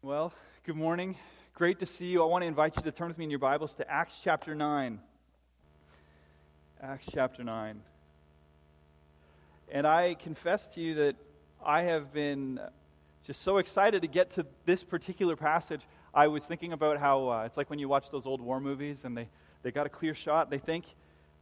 [0.00, 0.32] Well,
[0.64, 1.16] good morning.
[1.54, 2.22] Great to see you.
[2.22, 4.54] I want to invite you to turn with me in your Bibles to Acts chapter
[4.54, 5.00] 9.
[6.80, 7.82] Acts chapter 9.
[9.72, 11.16] And I confess to you that
[11.66, 12.60] I have been
[13.24, 15.80] just so excited to get to this particular passage.
[16.14, 19.04] I was thinking about how uh, it's like when you watch those old war movies
[19.04, 19.28] and they,
[19.64, 20.84] they got a clear shot, they think,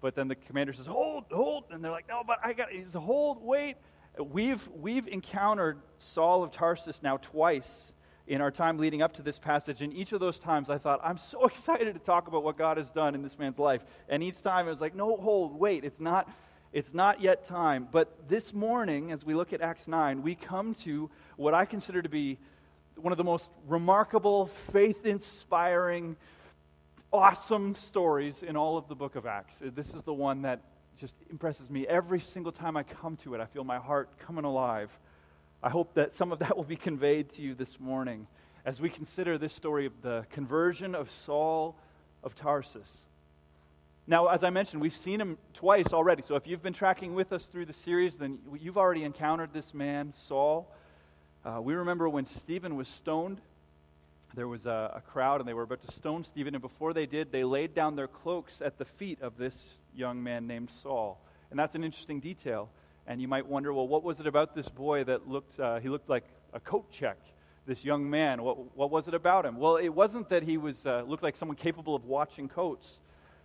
[0.01, 1.65] but then the commander says, Hold, hold.
[1.73, 3.77] And they're like, No, but I got, he says, Hold, wait.
[4.19, 7.93] We've, we've encountered Saul of Tarsus now twice
[8.27, 9.83] in our time leading up to this passage.
[9.83, 12.77] And each of those times I thought, I'm so excited to talk about what God
[12.77, 13.85] has done in this man's life.
[14.09, 16.31] And each time it was like, no, hold, wait, it's not,
[16.73, 17.89] it's not yet time.
[17.91, 22.03] But this morning, as we look at Acts 9, we come to what I consider
[22.03, 22.39] to be
[22.97, 26.17] one of the most remarkable, faith inspiring,
[27.13, 29.61] awesome stories in all of the book of Acts.
[29.61, 30.61] This is the one that
[30.99, 31.87] just impresses me.
[31.87, 34.91] Every single time I come to it, I feel my heart coming alive.
[35.63, 38.27] I hope that some of that will be conveyed to you this morning
[38.65, 41.75] as we consider this story of the conversion of Saul
[42.23, 43.03] of Tarsus.
[44.07, 46.23] Now, as I mentioned, we've seen him twice already.
[46.23, 49.73] So if you've been tracking with us through the series, then you've already encountered this
[49.75, 50.71] man, Saul.
[51.45, 53.41] Uh, we remember when Stephen was stoned,
[54.35, 56.55] there was a, a crowd and they were about to stone Stephen.
[56.55, 59.61] And before they did, they laid down their cloaks at the feet of this
[59.95, 61.19] young man named Saul.
[61.51, 62.69] And that's an interesting detail
[63.07, 65.89] and you might wonder, well, what was it about this boy that looked, uh, he
[65.89, 67.19] looked like a coat check,
[67.67, 68.43] this young man?
[68.43, 69.57] What, what was it about him?
[69.59, 73.01] Well, it wasn't that he was, uh, looked like someone capable of watching coats.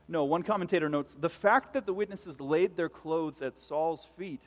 [0.08, 4.42] No, one commentator notes the fact that the witnesses laid their clothes at Saul's feet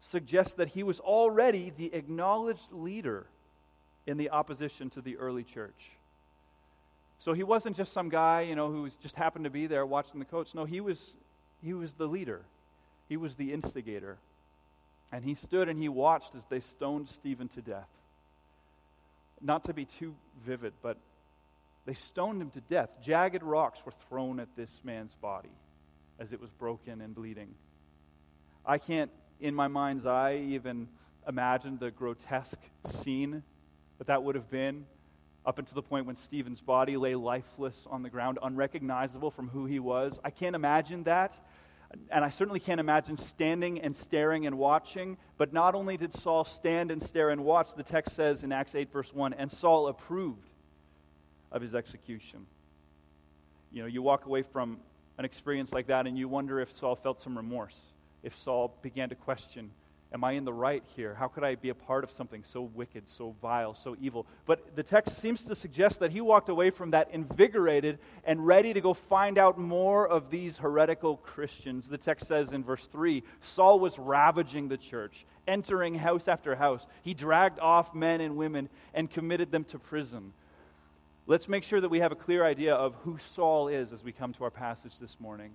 [0.00, 3.26] suggests that he was already the acknowledged leader
[4.06, 5.90] in the opposition to the early church.
[7.18, 10.18] So he wasn't just some guy, you know, who just happened to be there watching
[10.18, 10.54] the coats.
[10.54, 11.14] No, he was,
[11.62, 12.42] he was the leader.
[13.08, 14.18] He was the instigator.
[15.16, 17.88] And he stood and he watched as they stoned Stephen to death.
[19.40, 20.14] Not to be too
[20.44, 20.98] vivid, but
[21.86, 22.90] they stoned him to death.
[23.02, 25.48] Jagged rocks were thrown at this man's body
[26.18, 27.54] as it was broken and bleeding.
[28.66, 29.10] I can't,
[29.40, 30.86] in my mind's eye, even
[31.26, 33.42] imagine the grotesque scene
[33.96, 34.84] that that would have been
[35.46, 39.64] up until the point when Stephen's body lay lifeless on the ground, unrecognizable from who
[39.64, 40.20] he was.
[40.22, 41.34] I can't imagine that.
[42.10, 45.16] And I certainly can't imagine standing and staring and watching.
[45.38, 48.74] But not only did Saul stand and stare and watch, the text says in Acts
[48.74, 50.48] 8, verse 1, and Saul approved
[51.52, 52.46] of his execution.
[53.72, 54.78] You know, you walk away from
[55.18, 57.80] an experience like that and you wonder if Saul felt some remorse,
[58.22, 59.70] if Saul began to question
[60.12, 61.14] Am I in the right here?
[61.14, 64.24] How could I be a part of something so wicked, so vile, so evil?
[64.46, 68.72] But the text seems to suggest that he walked away from that invigorated and ready
[68.72, 71.88] to go find out more of these heretical Christians.
[71.88, 76.86] The text says in verse 3 Saul was ravaging the church, entering house after house.
[77.02, 80.32] He dragged off men and women and committed them to prison.
[81.26, 84.12] Let's make sure that we have a clear idea of who Saul is as we
[84.12, 85.50] come to our passage this morning,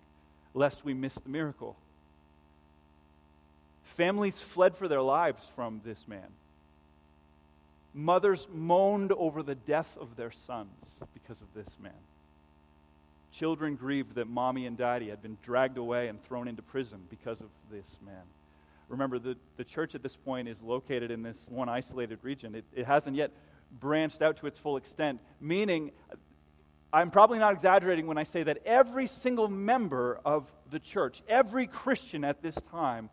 [0.53, 1.77] lest we miss the miracle.
[4.01, 6.25] Families fled for their lives from this man.
[7.93, 11.93] Mothers moaned over the death of their sons because of this man.
[13.31, 17.41] Children grieved that mommy and daddy had been dragged away and thrown into prison because
[17.41, 18.23] of this man.
[18.89, 22.55] Remember, the, the church at this point is located in this one isolated region.
[22.55, 23.29] It, it hasn't yet
[23.79, 25.91] branched out to its full extent, meaning,
[26.91, 31.67] I'm probably not exaggerating when I say that every single member of the church, every
[31.67, 33.11] Christian at this time,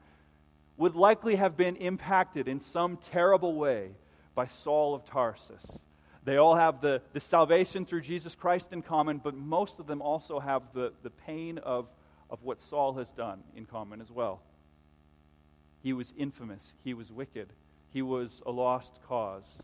[0.78, 3.90] would likely have been impacted in some terrible way
[4.34, 5.80] by Saul of Tarsus.
[6.24, 10.00] They all have the, the salvation through Jesus Christ in common, but most of them
[10.00, 11.88] also have the, the pain of,
[12.30, 14.40] of what Saul has done in common as well.
[15.82, 17.48] He was infamous, he was wicked,
[17.92, 19.58] he was a lost cause.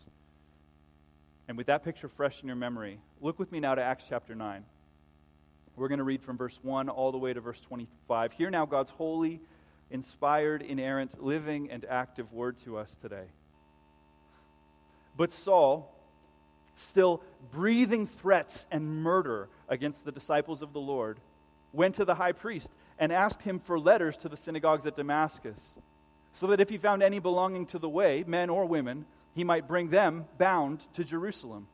[1.47, 4.35] And with that picture fresh in your memory, look with me now to Acts chapter
[4.35, 4.65] 9.
[5.77, 8.33] We're going to read from verse 1 all the way to verse 25.
[8.33, 9.41] Hear now God's holy
[9.91, 13.27] inspired, inerrant, living, and active word to us today.
[15.17, 15.95] But Saul,
[16.77, 17.22] still
[17.53, 21.19] breathing threats and murder against the disciples of the Lord,
[21.73, 25.59] went to the high priest and asked him for letters to the synagogues at Damascus,
[26.32, 29.69] so that if he found any belonging to the way, men or women, he might
[29.69, 31.67] bring them bound to Jerusalem.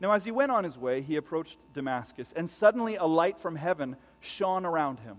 [0.00, 3.56] Now, as he went on his way, he approached Damascus, and suddenly a light from
[3.56, 5.18] heaven shone around him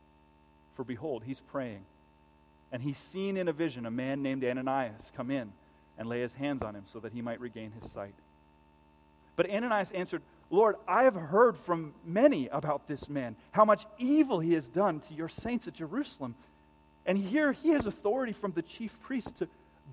[0.75, 1.85] For behold, he's praying.
[2.71, 5.51] And he's seen in a vision a man named Ananias come in
[5.97, 8.15] and lay his hands on him so that he might regain his sight.
[9.35, 14.39] But Ananias answered, Lord, I have heard from many about this man, how much evil
[14.39, 16.35] he has done to your saints at Jerusalem.
[17.05, 19.47] And here he has authority from the chief priest to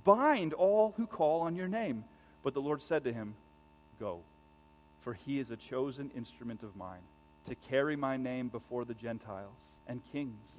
[0.04, 2.04] bind all who call on your name.
[2.42, 3.34] But the Lord said to him,
[4.00, 4.20] Go,
[5.02, 7.02] for he is a chosen instrument of mine
[7.48, 10.58] to carry my name before the Gentiles and kings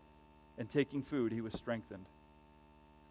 [0.61, 2.05] and taking food, he was strengthened.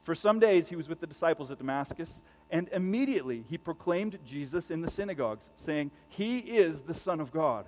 [0.02, 4.70] For some days he was with the disciples at Damascus, and immediately he proclaimed Jesus
[4.70, 7.66] in the synagogues, saying, He is the Son of God.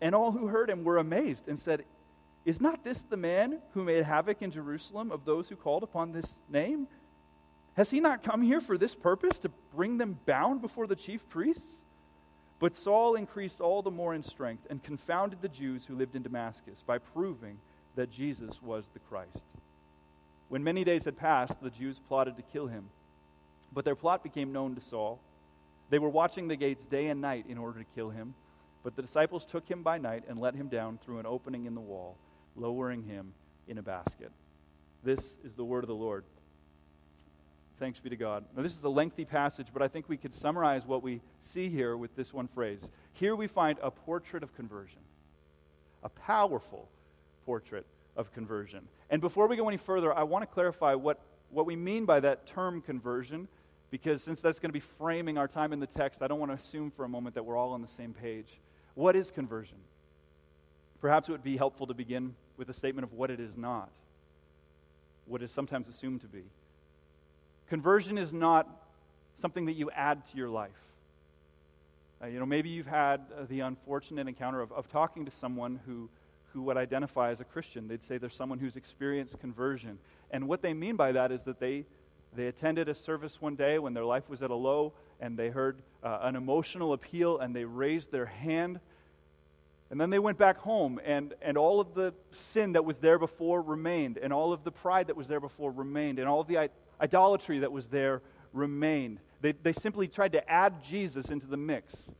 [0.00, 1.84] And all who heard him were amazed and said,
[2.44, 6.12] Is not this the man who made havoc in Jerusalem of those who called upon
[6.12, 6.86] this name?
[7.74, 11.28] Has he not come here for this purpose, to bring them bound before the chief
[11.28, 11.78] priests?
[12.60, 16.22] But Saul increased all the more in strength and confounded the Jews who lived in
[16.22, 17.58] Damascus by proving
[17.98, 19.44] that Jesus was the Christ.
[20.48, 22.90] When many days had passed, the Jews plotted to kill him.
[23.72, 25.20] But their plot became known to Saul.
[25.90, 28.34] They were watching the gates day and night in order to kill him.
[28.84, 31.74] But the disciples took him by night and let him down through an opening in
[31.74, 32.16] the wall,
[32.54, 33.32] lowering him
[33.66, 34.30] in a basket.
[35.02, 36.22] This is the word of the Lord.
[37.80, 38.44] Thanks be to God.
[38.56, 41.68] Now, this is a lengthy passage, but I think we could summarize what we see
[41.68, 42.88] here with this one phrase.
[43.14, 45.00] Here we find a portrait of conversion,
[46.04, 46.88] a powerful
[47.48, 48.86] portrait of conversion.
[49.08, 51.18] And before we go any further, I want to clarify what,
[51.50, 53.48] what we mean by that term conversion,
[53.90, 56.52] because since that's going to be framing our time in the text, I don't want
[56.52, 58.58] to assume for a moment that we're all on the same page.
[58.96, 59.78] What is conversion?
[61.00, 63.88] Perhaps it would be helpful to begin with a statement of what it is not,
[65.24, 66.42] what is sometimes assumed to be.
[67.70, 68.68] Conversion is not
[69.34, 70.82] something that you add to your life.
[72.22, 75.80] Uh, you know, maybe you've had uh, the unfortunate encounter of, of talking to someone
[75.86, 76.10] who,
[76.58, 77.86] who would identify as a Christian.
[77.86, 79.98] They'd say there's someone who's experienced conversion.
[80.32, 81.84] And what they mean by that is that they,
[82.34, 85.50] they attended a service one day when their life was at a low and they
[85.50, 88.80] heard uh, an emotional appeal and they raised their hand.
[89.90, 93.18] And then they went back home, and, and all of the sin that was there
[93.18, 96.46] before remained, and all of the pride that was there before remained, and all of
[96.46, 96.68] the
[97.00, 98.20] idolatry that was there
[98.52, 99.18] remained.
[99.40, 102.10] They, they simply tried to add Jesus into the mix.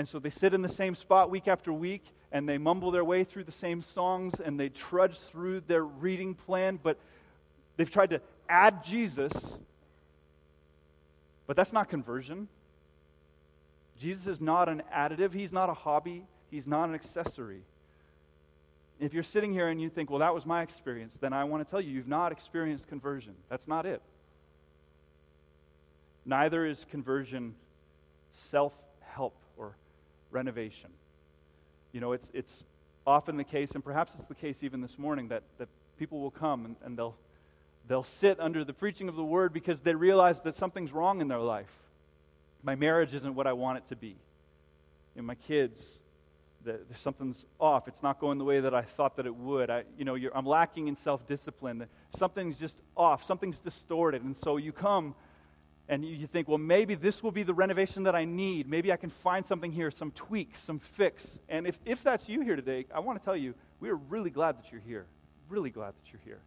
[0.00, 2.02] And so they sit in the same spot week after week
[2.32, 6.34] and they mumble their way through the same songs and they trudge through their reading
[6.34, 6.96] plan, but
[7.76, 9.34] they've tried to add Jesus.
[11.46, 12.48] But that's not conversion.
[13.98, 17.60] Jesus is not an additive, He's not a hobby, He's not an accessory.
[19.00, 21.62] If you're sitting here and you think, well, that was my experience, then I want
[21.62, 23.34] to tell you, you've not experienced conversion.
[23.50, 24.00] That's not it.
[26.24, 27.54] Neither is conversion
[28.30, 29.74] self help or
[30.30, 30.90] renovation.
[31.92, 32.64] You know, it's, it's
[33.06, 35.68] often the case, and perhaps it's the case even this morning, that, that
[35.98, 37.16] people will come and, and they'll,
[37.88, 41.28] they'll sit under the preaching of the word because they realize that something's wrong in
[41.28, 41.72] their life.
[42.62, 44.16] My marriage isn't what I want it to be.
[45.14, 45.98] You know, my kids
[46.64, 47.88] that something's off.
[47.88, 49.70] It's not going the way that I thought that it would.
[49.70, 51.86] I, you know, I'm lacking in self discipline.
[52.14, 53.24] Something's just off.
[53.24, 54.22] Something's distorted.
[54.22, 55.14] And so you come
[55.90, 58.68] and you, think, well, maybe this will be the renovation that I need.
[58.70, 61.40] Maybe I can find something here, some tweak, some fix.
[61.48, 64.30] And if, if that's you here today, I want to tell you, we are really
[64.30, 65.06] glad that you're here.
[65.48, 66.38] Really glad that you're here.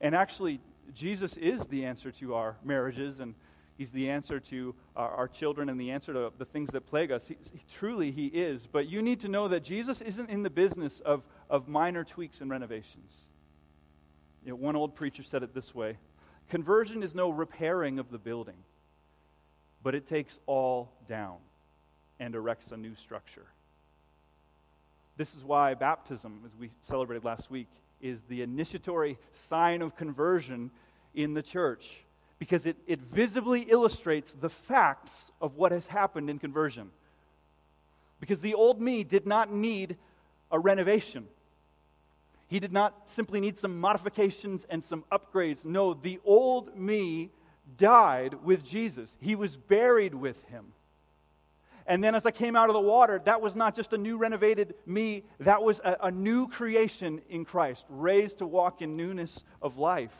[0.00, 0.60] And actually,
[0.94, 3.34] Jesus is the answer to our marriages and
[3.76, 7.12] He's the answer to our, our, children and the answer to the things that plague
[7.12, 7.26] us.
[7.26, 8.66] He, he, truly, He is.
[8.66, 12.40] But you need to know that Jesus isn't in the business of, of minor tweaks
[12.40, 13.12] and renovations.
[14.46, 15.98] You know, one old preacher said it this way
[16.48, 18.56] Conversion is no repairing of the building,
[19.82, 21.38] but it takes all down
[22.20, 23.46] and erects a new structure.
[25.16, 27.68] This is why baptism, as we celebrated last week,
[28.00, 30.70] is the initiatory sign of conversion
[31.14, 32.04] in the church
[32.38, 36.90] because it, it visibly illustrates the facts of what has happened in conversion.
[38.20, 39.96] Because the old me did not need
[40.50, 41.26] a renovation.
[42.48, 45.64] He did not simply need some modifications and some upgrades.
[45.64, 47.30] No, the old me
[47.76, 49.16] died with Jesus.
[49.20, 50.72] He was buried with him.
[51.88, 54.16] And then as I came out of the water, that was not just a new
[54.16, 59.44] renovated me, that was a, a new creation in Christ, raised to walk in newness
[59.62, 60.14] of life.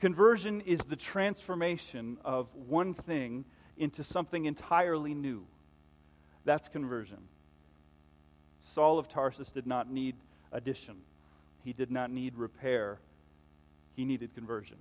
[0.00, 3.44] Conversion is the transformation of one thing
[3.76, 5.46] into something entirely new.
[6.44, 7.18] That's conversion.
[8.60, 10.16] Saul of Tarsus did not need
[10.52, 10.96] addition,
[11.64, 12.98] he did not need repair,
[13.96, 14.76] he needed conversion.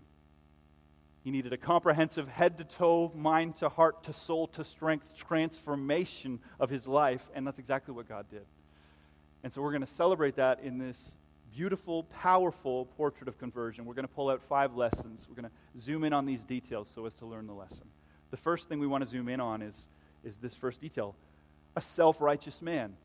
[1.23, 6.39] He needed a comprehensive head to toe, mind to heart to soul to strength transformation
[6.59, 8.45] of his life, and that's exactly what God did.
[9.43, 11.11] And so we're going to celebrate that in this
[11.55, 13.85] beautiful, powerful portrait of conversion.
[13.85, 15.25] We're going to pull out five lessons.
[15.27, 17.85] We're going to zoom in on these details so as to learn the lesson.
[18.31, 19.75] The first thing we want to zoom in on is,
[20.23, 21.15] is this first detail
[21.75, 22.95] a self righteous man.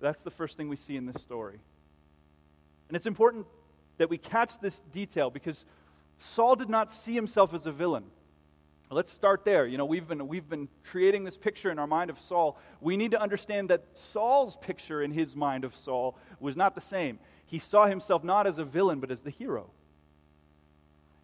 [0.00, 1.58] That's the first thing we see in this story.
[2.88, 3.46] And it's important
[3.98, 5.64] that we catch this detail because
[6.18, 8.04] Saul did not see himself as a villain.
[8.90, 9.66] Let's start there.
[9.66, 12.58] You know, we've been, we've been creating this picture in our mind of Saul.
[12.80, 16.80] We need to understand that Saul's picture in his mind of Saul was not the
[16.80, 17.18] same.
[17.44, 19.70] He saw himself not as a villain, but as the hero.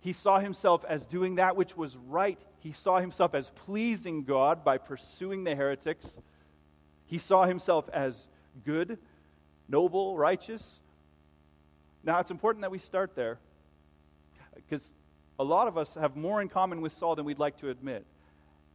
[0.00, 2.38] He saw himself as doing that which was right.
[2.59, 6.19] He saw himself as pleasing God by pursuing the heretics.
[7.07, 8.28] He saw himself as
[8.64, 8.99] good,
[9.68, 10.78] noble, righteous.
[12.04, 13.38] Now, it's important that we start there
[14.54, 14.92] because
[15.38, 18.04] a lot of us have more in common with Saul than we'd like to admit.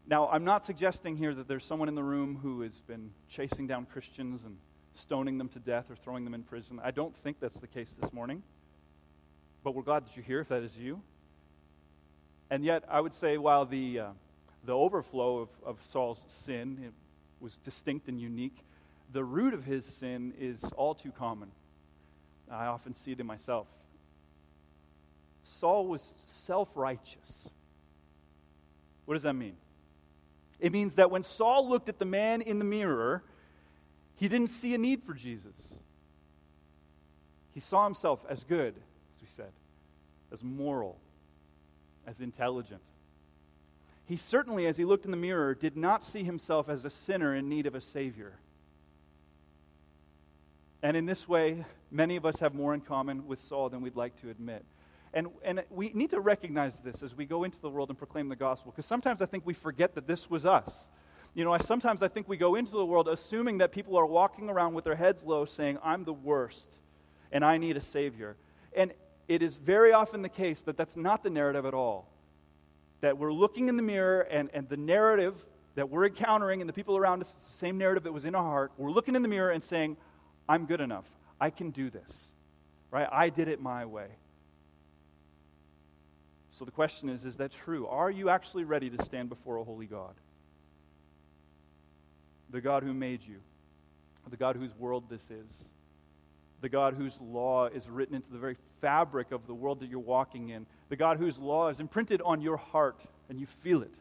[0.07, 3.67] Now, I'm not suggesting here that there's someone in the room who has been chasing
[3.67, 4.57] down Christians and
[4.95, 6.79] stoning them to death or throwing them in prison.
[6.83, 8.41] I don't think that's the case this morning.
[9.63, 11.01] But we're glad that you're here if that is you.
[12.49, 14.07] And yet, I would say while the, uh,
[14.65, 16.91] the overflow of, of Saul's sin
[17.39, 18.57] was distinct and unique,
[19.11, 21.49] the root of his sin is all too common.
[22.51, 23.67] I often see it in myself.
[25.43, 27.49] Saul was self righteous.
[29.05, 29.55] What does that mean?
[30.59, 33.23] It means that when Saul looked at the man in the mirror,
[34.17, 35.73] he didn't see a need for Jesus.
[37.53, 39.51] He saw himself as good, as we said,
[40.31, 40.97] as moral,
[42.05, 42.81] as intelligent.
[44.05, 47.35] He certainly, as he looked in the mirror, did not see himself as a sinner
[47.35, 48.33] in need of a Savior.
[50.81, 53.95] And in this way, many of us have more in common with Saul than we'd
[53.95, 54.63] like to admit.
[55.13, 58.29] And, and we need to recognize this as we go into the world and proclaim
[58.29, 60.87] the gospel, because sometimes I think we forget that this was us.
[61.33, 64.05] You know, I, sometimes I think we go into the world assuming that people are
[64.05, 66.67] walking around with their heads low saying, I'm the worst
[67.31, 68.35] and I need a Savior.
[68.75, 68.93] And
[69.27, 72.07] it is very often the case that that's not the narrative at all.
[73.01, 75.35] That we're looking in the mirror and, and the narrative
[75.75, 78.35] that we're encountering and the people around us, it's the same narrative that was in
[78.35, 78.71] our heart.
[78.77, 79.97] We're looking in the mirror and saying,
[80.49, 81.05] I'm good enough.
[81.39, 82.11] I can do this.
[82.91, 83.07] Right?
[83.09, 84.07] I did it my way.
[86.51, 87.87] So the question is is that true?
[87.87, 90.13] Are you actually ready to stand before a holy God?
[92.49, 93.37] The God who made you,
[94.29, 95.63] the God whose world this is,
[96.61, 99.99] the God whose law is written into the very fabric of the world that you're
[99.99, 103.93] walking in, the God whose law is imprinted on your heart and you feel it.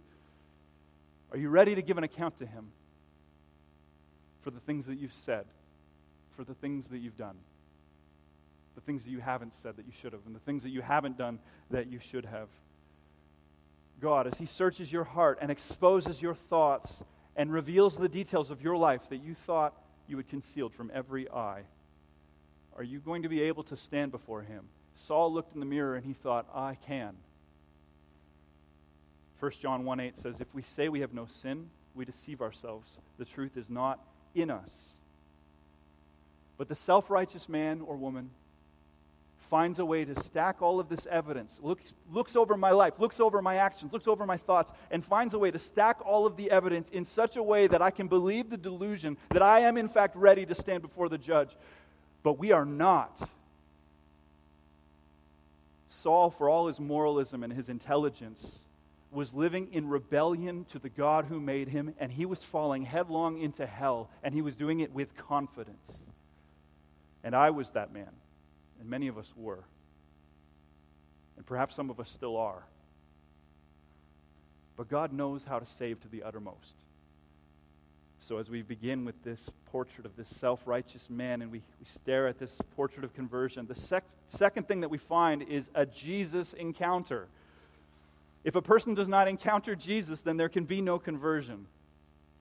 [1.31, 2.69] Are you ready to give an account to Him
[4.43, 5.45] for the things that you've said,
[6.39, 7.35] for the things that you've done?
[8.79, 10.81] the things that you haven't said that you should have, and the things that you
[10.81, 12.47] haven't done that you should have.
[14.01, 17.03] God, as He searches your heart and exposes your thoughts
[17.35, 19.75] and reveals the details of your life that you thought
[20.07, 21.63] you had concealed from every eye,
[22.77, 24.63] are you going to be able to stand before Him?
[24.95, 27.17] Saul looked in the mirror and he thought, I can.
[29.41, 32.97] 1 John 1 8 says, If we say we have no sin, we deceive ourselves.
[33.19, 33.99] The truth is not
[34.37, 34.98] in us.
[36.59, 38.31] But the self righteous man or woman
[39.49, 43.19] finds a way to stack all of this evidence, looks, looks over my life, looks
[43.19, 46.37] over my actions, looks over my thoughts, and finds a way to stack all of
[46.37, 49.79] the evidence in such a way that I can believe the delusion that I am,
[49.79, 51.57] in fact, ready to stand before the judge.
[52.23, 53.29] But we are not.
[55.89, 58.59] Saul, for all his moralism and his intelligence,
[59.11, 63.41] was living in rebellion to the God who made him, and he was falling headlong
[63.41, 66.03] into hell, and he was doing it with confidence.
[67.29, 68.09] And I was that man.
[68.81, 69.63] And many of us were.
[71.37, 72.63] And perhaps some of us still are.
[74.79, 76.77] but God knows how to save to the uttermost.
[78.19, 81.85] So, as we begin with this portrait of this self righteous man and we, we
[81.95, 85.85] stare at this portrait of conversion, the sec- second thing that we find is a
[85.85, 87.29] Jesus encounter.
[88.43, 91.67] If a person does not encounter Jesus, then there can be no conversion.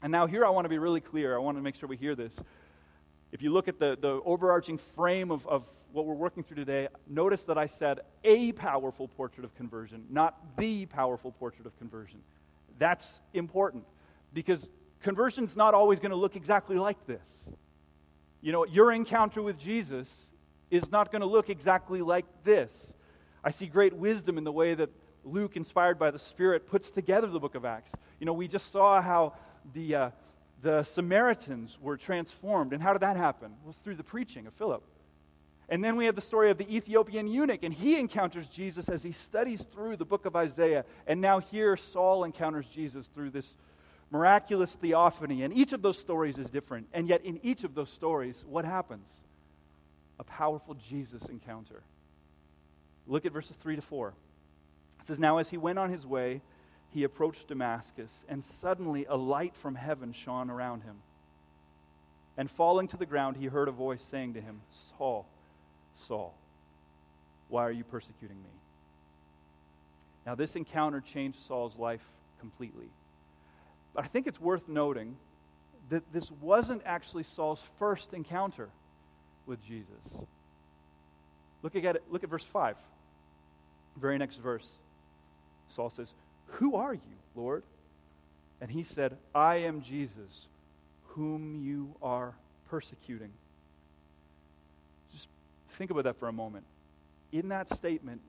[0.02, 1.36] And now, here I want to be really clear.
[1.36, 2.40] I want to make sure we hear this.
[3.32, 6.88] If you look at the, the overarching frame of, of what we're working through today,
[7.08, 12.20] notice that I said a powerful portrait of conversion, not the powerful portrait of conversion.
[12.80, 13.84] That's important
[14.34, 14.70] because
[15.02, 17.50] conversion's not always going to look exactly like this.
[18.42, 20.32] You know, your encounter with Jesus
[20.70, 22.94] is not going to look exactly like this.
[23.44, 24.90] I see great wisdom in the way that
[25.24, 27.92] Luke, inspired by the Spirit, puts together the book of Acts.
[28.20, 29.34] You know, we just saw how
[29.74, 30.10] the, uh,
[30.62, 32.74] the Samaritans were transformed.
[32.74, 33.52] And how did that happen?
[33.64, 34.84] It was through the preaching of Philip.
[35.70, 39.04] And then we have the story of the Ethiopian eunuch, and he encounters Jesus as
[39.04, 40.86] he studies through the book of Isaiah.
[41.06, 43.58] And now here, Saul encounters Jesus through this
[44.10, 45.44] miraculous theophany.
[45.44, 46.88] And each of those stories is different.
[46.94, 49.10] And yet, in each of those stories, what happens?
[50.20, 51.84] A powerful Jesus encounter.
[53.06, 54.14] Look at verses 3 to 4.
[55.02, 56.42] It says, Now as he went on his way,
[56.94, 60.96] he approached Damascus, and suddenly a light from heaven shone around him.
[62.38, 65.26] And falling to the ground, he heard a voice saying to him, Saul,
[65.96, 66.34] Saul,
[67.50, 68.50] why are you persecuting me?
[70.26, 72.06] Now, this encounter changed Saul's life
[72.40, 72.90] completely.
[73.94, 75.16] But I think it's worth noting
[75.90, 78.70] that this wasn't actually Saul's first encounter
[79.46, 80.22] with Jesus.
[81.64, 82.76] Look at, it, look at verse 5.
[84.00, 84.70] Very next verse.
[85.70, 86.14] Saul says,
[86.48, 87.64] Who are you, Lord?
[88.60, 90.48] And he said, I am Jesus,
[91.10, 92.34] whom you are
[92.70, 93.32] persecuting.
[95.12, 95.30] Just
[95.70, 96.66] think about that for a moment.
[97.32, 98.22] In that statement,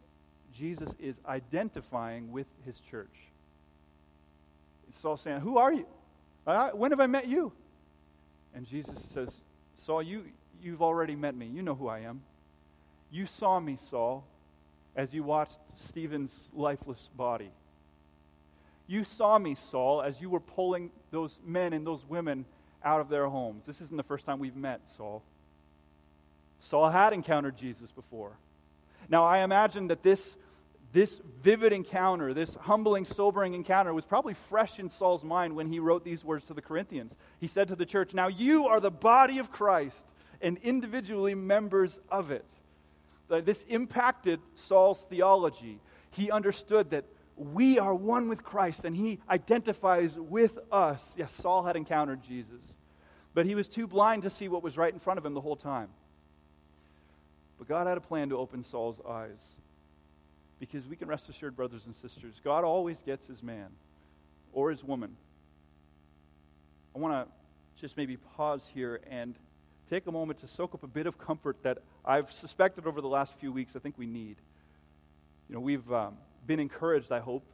[0.55, 3.15] Jesus is identifying with his church.
[4.89, 5.87] It's Saul saying, Who are you?
[6.73, 7.53] when have I met you?
[8.55, 9.37] And Jesus says,
[9.77, 10.25] Saul, you,
[10.63, 11.47] you've already met me.
[11.47, 12.23] You know who I am.
[13.11, 14.25] You saw me, Saul,
[14.97, 17.51] as you watched Stephen's lifeless body.
[18.89, 22.47] You saw me, Saul, as you were pulling those men and those women
[22.83, 23.67] out of their homes.
[23.67, 25.23] This isn't the first time we've met, Saul.
[26.59, 28.33] Saul had encountered Jesus before.
[29.11, 30.37] Now, I imagine that this,
[30.93, 35.81] this vivid encounter, this humbling, sobering encounter, was probably fresh in Saul's mind when he
[35.81, 37.15] wrote these words to the Corinthians.
[37.41, 40.05] He said to the church, Now you are the body of Christ
[40.41, 42.45] and individually members of it.
[43.29, 45.81] This impacted Saul's theology.
[46.11, 47.05] He understood that
[47.39, 51.15] we are one with Christ and he identifies with us.
[51.17, 52.63] Yes, Saul had encountered Jesus,
[53.35, 55.41] but he was too blind to see what was right in front of him the
[55.41, 55.89] whole time.
[57.59, 59.43] But God had a plan to open Saul's eyes.
[60.61, 63.69] Because we can rest assured, brothers and sisters, God always gets his man
[64.53, 65.17] or his woman.
[66.95, 69.37] I want to just maybe pause here and
[69.89, 73.09] take a moment to soak up a bit of comfort that I've suspected over the
[73.09, 74.37] last few weeks I think we need.
[75.49, 76.17] You know, we've um,
[76.49, 77.45] been encouraged, I hope,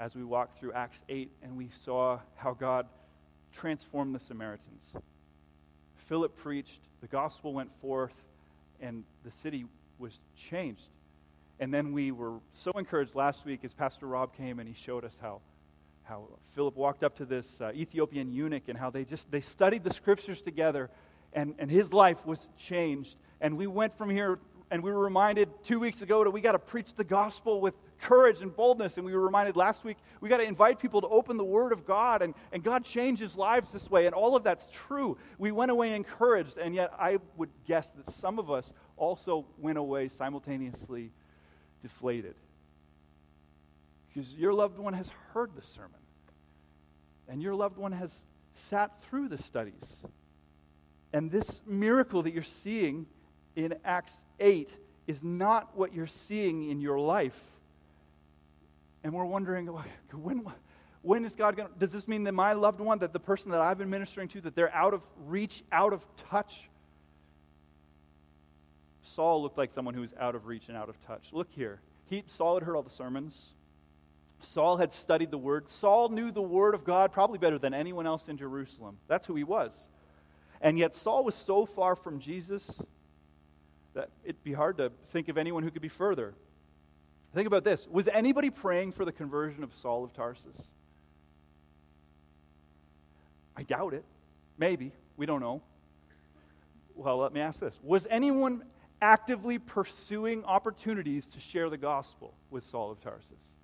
[0.00, 2.86] as we walked through Acts 8 and we saw how God
[3.52, 4.84] transformed the Samaritans.
[6.08, 8.12] Philip preached, the gospel went forth,
[8.80, 9.64] and the city
[9.98, 10.18] was
[10.50, 10.88] changed.
[11.60, 15.04] And then we were so encouraged last week as Pastor Rob came and he showed
[15.04, 15.40] us how,
[16.02, 19.84] how Philip walked up to this uh, Ethiopian eunuch and how they just they studied
[19.84, 20.90] the scriptures together
[21.32, 23.16] and, and his life was changed.
[23.40, 26.52] And we went from here and we were reminded two weeks ago that we got
[26.52, 28.96] to preach the gospel with courage and boldness.
[28.96, 31.72] And we were reminded last week we got to invite people to open the Word
[31.72, 32.20] of God.
[32.20, 34.06] And, and God changes lives this way.
[34.06, 35.18] And all of that's true.
[35.38, 36.58] We went away encouraged.
[36.58, 41.12] And yet I would guess that some of us also went away simultaneously
[41.80, 42.34] deflated.
[44.08, 46.00] Because your loved one has heard the sermon.
[47.28, 49.96] And your loved one has sat through the studies.
[51.12, 53.06] And this miracle that you're seeing
[53.56, 54.70] in Acts 8
[55.06, 57.38] is not what you're seeing in your life.
[59.02, 59.66] And we're wondering,
[60.12, 60.44] when,
[61.02, 63.50] when is God going to, does this mean that my loved one, that the person
[63.52, 66.68] that I've been ministering to, that they're out of reach, out of touch?
[69.02, 71.28] Saul looked like someone who was out of reach and out of touch.
[71.32, 71.80] Look here.
[72.10, 73.52] He, Saul had heard all the sermons.
[74.40, 75.68] Saul had studied the word.
[75.68, 78.98] Saul knew the word of God probably better than anyone else in Jerusalem.
[79.08, 79.72] That's who he was.
[80.60, 82.70] And yet Saul was so far from Jesus
[83.96, 86.34] that it'd be hard to think of anyone who could be further.
[87.34, 87.88] Think about this.
[87.90, 90.70] Was anybody praying for the conversion of Saul of Tarsus?
[93.56, 94.04] I doubt it.
[94.58, 94.92] Maybe.
[95.16, 95.62] We don't know.
[96.94, 97.74] Well, let me ask this.
[97.82, 98.62] Was anyone
[99.02, 103.56] actively pursuing opportunities to share the gospel with Saul of Tarsus?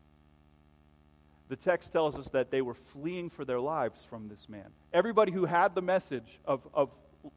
[1.52, 4.64] the text tells us that they were fleeing for their lives from this man.
[4.90, 6.88] Everybody who had the message of, of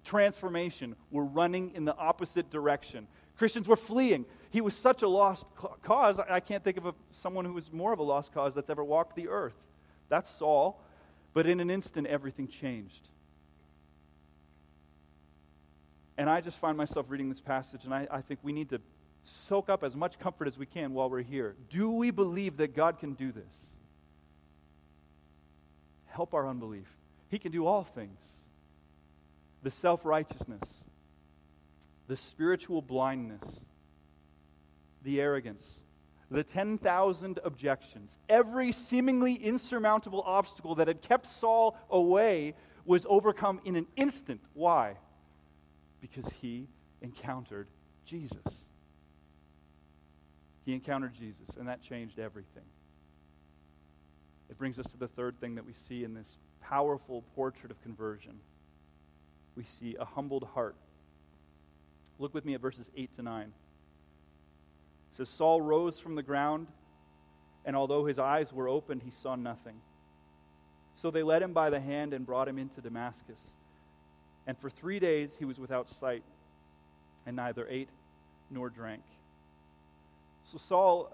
[0.03, 3.07] transformation were running in the opposite direction.
[3.37, 4.25] Christians were fleeing.
[4.49, 5.45] He was such a lost
[5.83, 6.19] cause.
[6.19, 8.83] I can't think of a, someone who was more of a lost cause that's ever
[8.83, 9.55] walked the earth.
[10.09, 10.81] That's Saul.
[11.33, 13.09] But in an instant, everything changed.
[16.17, 18.79] And I just find myself reading this passage, and I, I think we need to
[19.23, 21.55] soak up as much comfort as we can while we're here.
[21.69, 23.43] Do we believe that God can do this?
[26.05, 26.87] Help our unbelief.
[27.27, 28.17] He can do all things.
[29.65, 30.75] The self righteousness,
[32.07, 33.61] the spiritual blindness,
[35.01, 35.79] the arrogance,
[36.29, 42.53] the 10,000 objections, every seemingly insurmountable obstacle that had kept Saul away
[42.85, 44.39] was overcome in an instant.
[44.53, 44.97] Why?
[45.99, 46.67] Because he
[47.01, 47.67] encountered
[48.05, 48.65] Jesus.
[50.63, 52.65] He encountered Jesus, and that changed everything.
[54.47, 57.81] It brings us to the third thing that we see in this powerful portrait of
[57.81, 58.35] conversion.
[59.55, 60.75] We see a humbled heart.
[62.19, 63.43] Look with me at verses 8 to 9.
[63.43, 63.51] It
[65.11, 66.67] says Saul rose from the ground,
[67.65, 69.75] and although his eyes were opened, he saw nothing.
[70.93, 73.39] So they led him by the hand and brought him into Damascus.
[74.47, 76.23] And for three days he was without sight,
[77.25, 77.89] and neither ate
[78.49, 79.01] nor drank.
[80.51, 81.11] So, Saul,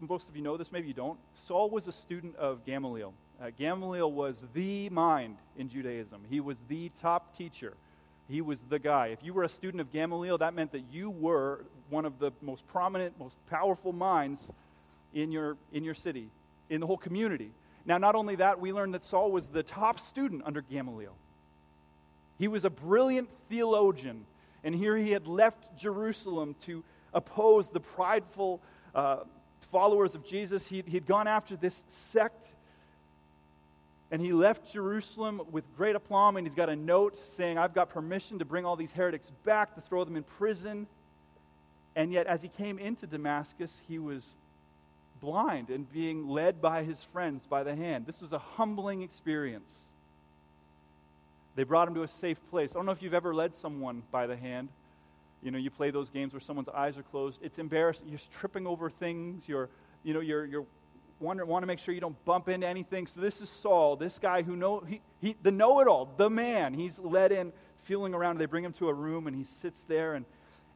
[0.00, 1.18] most of you know this, maybe you don't.
[1.36, 3.12] Saul was a student of Gamaliel.
[3.40, 7.74] Uh, Gamaliel was the mind in Judaism, he was the top teacher.
[8.26, 9.08] He was the guy.
[9.08, 12.32] If you were a student of Gamaliel, that meant that you were one of the
[12.40, 14.48] most prominent, most powerful minds
[15.12, 16.30] in your, in your city,
[16.70, 17.50] in the whole community.
[17.84, 21.14] Now, not only that, we learned that Saul was the top student under Gamaliel.
[22.38, 24.24] He was a brilliant theologian,
[24.64, 28.62] and here he had left Jerusalem to oppose the prideful
[28.94, 29.18] uh,
[29.70, 30.66] followers of Jesus.
[30.66, 32.33] He, he'd gone after this sect,
[34.14, 37.88] and he left Jerusalem with great aplomb, and he's got a note saying, I've got
[37.88, 40.86] permission to bring all these heretics back, to throw them in prison.
[41.96, 44.36] And yet, as he came into Damascus, he was
[45.20, 48.06] blind and being led by his friends by the hand.
[48.06, 49.74] This was a humbling experience.
[51.56, 52.70] They brought him to a safe place.
[52.70, 54.68] I don't know if you've ever led someone by the hand.
[55.42, 57.40] You know, you play those games where someone's eyes are closed.
[57.42, 58.06] It's embarrassing.
[58.08, 59.42] You're tripping over things.
[59.48, 59.68] You're,
[60.04, 60.66] you know, you're, you're
[61.20, 63.06] wonder, want to make sure you don't bump into anything.
[63.06, 66.74] So this is Saul, this guy who know he, he the know-it-all, the man.
[66.74, 67.52] He's led in,
[67.84, 68.38] feeling around.
[68.38, 70.24] They bring him to a room, and he sits there, and,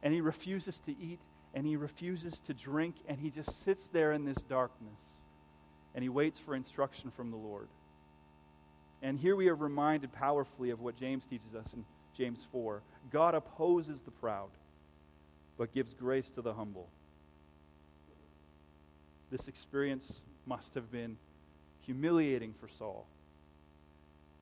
[0.03, 1.19] and he refuses to eat,
[1.53, 5.01] and he refuses to drink, and he just sits there in this darkness,
[5.93, 7.67] and he waits for instruction from the Lord.
[9.01, 11.85] And here we are reminded powerfully of what James teaches us in
[12.17, 12.81] James 4.
[13.11, 14.49] God opposes the proud,
[15.57, 16.89] but gives grace to the humble.
[19.31, 21.15] This experience must have been
[21.85, 23.05] humiliating for Saul,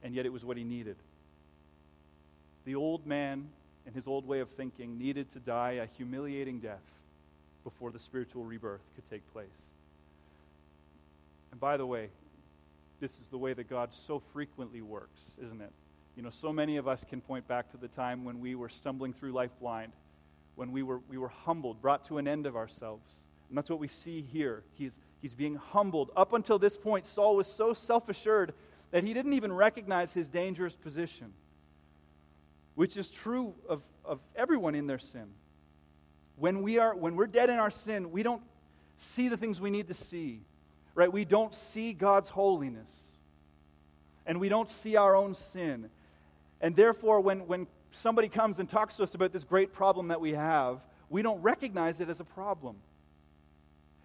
[0.02, 0.96] and yet it was what he needed.
[2.66, 3.50] The old man
[3.86, 6.82] and his old way of thinking needed to die a humiliating death
[7.64, 9.48] before the spiritual rebirth could take place.
[11.52, 12.10] And by the way,
[13.00, 15.72] this is the way that God so frequently works, isn't it?
[16.16, 18.70] You know, so many of us can point back to the time when we were
[18.70, 19.92] stumbling through life blind,
[20.56, 23.16] when we were, we were humbled, brought to an end of ourselves.
[23.50, 24.64] And that's what we see here.
[24.74, 26.12] He's, he's being humbled.
[26.16, 28.54] Up until this point, Saul was so self assured
[28.92, 31.34] that he didn't even recognize his dangerous position,
[32.76, 35.28] which is true of, of everyone in their sin.
[36.38, 38.44] When, we are, when we're dead in our sin, we don't
[38.98, 40.42] see the things we need to see,
[40.96, 41.12] right?
[41.12, 42.92] We don't see God's holiness,
[44.26, 45.90] and we don't see our own sin.
[46.62, 50.22] And therefore, when, when somebody comes and talks to us about this great problem that
[50.22, 52.78] we have, we don't recognize it as a problem.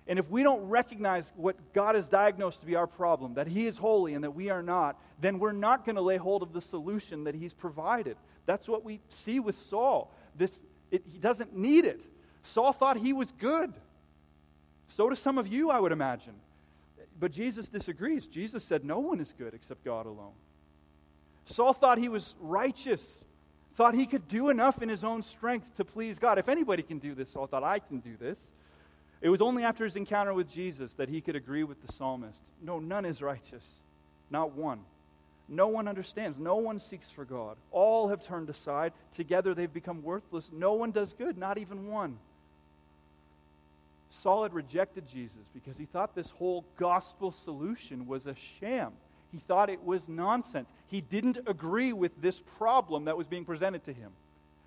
[0.09, 3.67] And if we don't recognize what God has diagnosed to be our problem, that He
[3.67, 6.53] is holy and that we are not, then we're not going to lay hold of
[6.53, 8.17] the solution that He's provided.
[8.47, 10.13] That's what we see with Saul.
[10.37, 10.61] This,
[10.91, 12.01] it, he doesn't need it.
[12.43, 13.73] Saul thought he was good.
[14.89, 16.35] So do some of you, I would imagine.
[17.19, 18.27] But Jesus disagrees.
[18.27, 20.33] Jesus said, No one is good except God alone.
[21.45, 23.25] Saul thought he was righteous,
[23.75, 26.39] thought he could do enough in his own strength to please God.
[26.39, 28.39] If anybody can do this, Saul thought, I can do this.
[29.23, 32.43] It was only after his encounter with Jesus that he could agree with the psalmist.
[32.61, 33.65] No, none is righteous,
[34.31, 34.81] not one.
[35.49, 36.39] No one understands.
[36.39, 37.57] No one seeks for God.
[37.71, 38.93] All have turned aside.
[39.15, 40.51] Together they've become worthless.
[40.53, 42.19] No one does good, not even one.
[44.11, 48.93] Saul had rejected Jesus because he thought this whole gospel solution was a sham.
[49.31, 50.69] He thought it was nonsense.
[50.89, 54.11] He didn't agree with this problem that was being presented to him.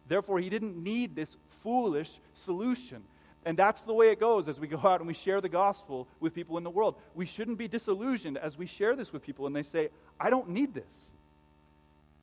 [0.07, 3.03] Therefore, he didn't need this foolish solution.
[3.45, 6.07] And that's the way it goes as we go out and we share the gospel
[6.19, 6.95] with people in the world.
[7.13, 10.49] We shouldn't be disillusioned as we share this with people and they say, I don't
[10.49, 11.11] need this.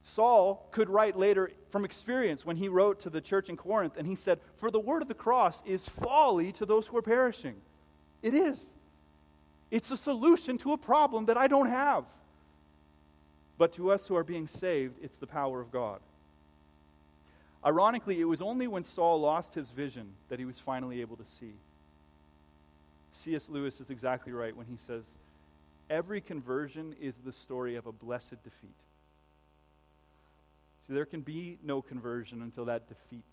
[0.02, 4.06] Saul could write later from experience when he wrote to the church in Corinth, and
[4.06, 7.54] he said, For the word of the cross is folly to those who are perishing.
[8.20, 8.64] It is.
[9.70, 12.04] It's a solution to a problem that I don't have.
[13.58, 16.00] But to us who are being saved, it's the power of God.
[17.64, 21.25] Ironically, it was only when Saul lost his vision that he was finally able to
[21.25, 21.55] see.
[23.12, 23.48] C.S.
[23.48, 25.05] Lewis is exactly right when he says,
[25.88, 28.75] Every conversion is the story of a blessed defeat.
[30.87, 33.25] See, there can be no conversion until that defeat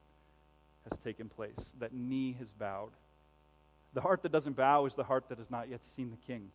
[0.89, 2.91] has taken place, that knee has bowed.
[3.93, 6.51] The heart that doesn't bow is the heart that has not yet seen the king.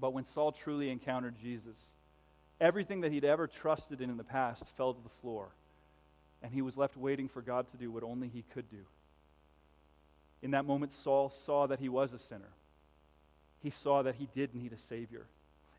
[0.00, 1.78] But when Saul truly encountered Jesus,
[2.60, 5.48] everything that he'd ever trusted in in the past fell to the floor,
[6.42, 8.84] and he was left waiting for God to do what only he could do.
[10.42, 12.52] In that moment, Saul saw that he was a sinner.
[13.60, 15.26] He saw that he did need a Savior.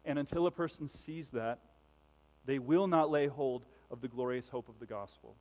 [0.04, 1.60] And until a person sees that,
[2.46, 5.36] they will not lay hold of the glorious hope of the gospel.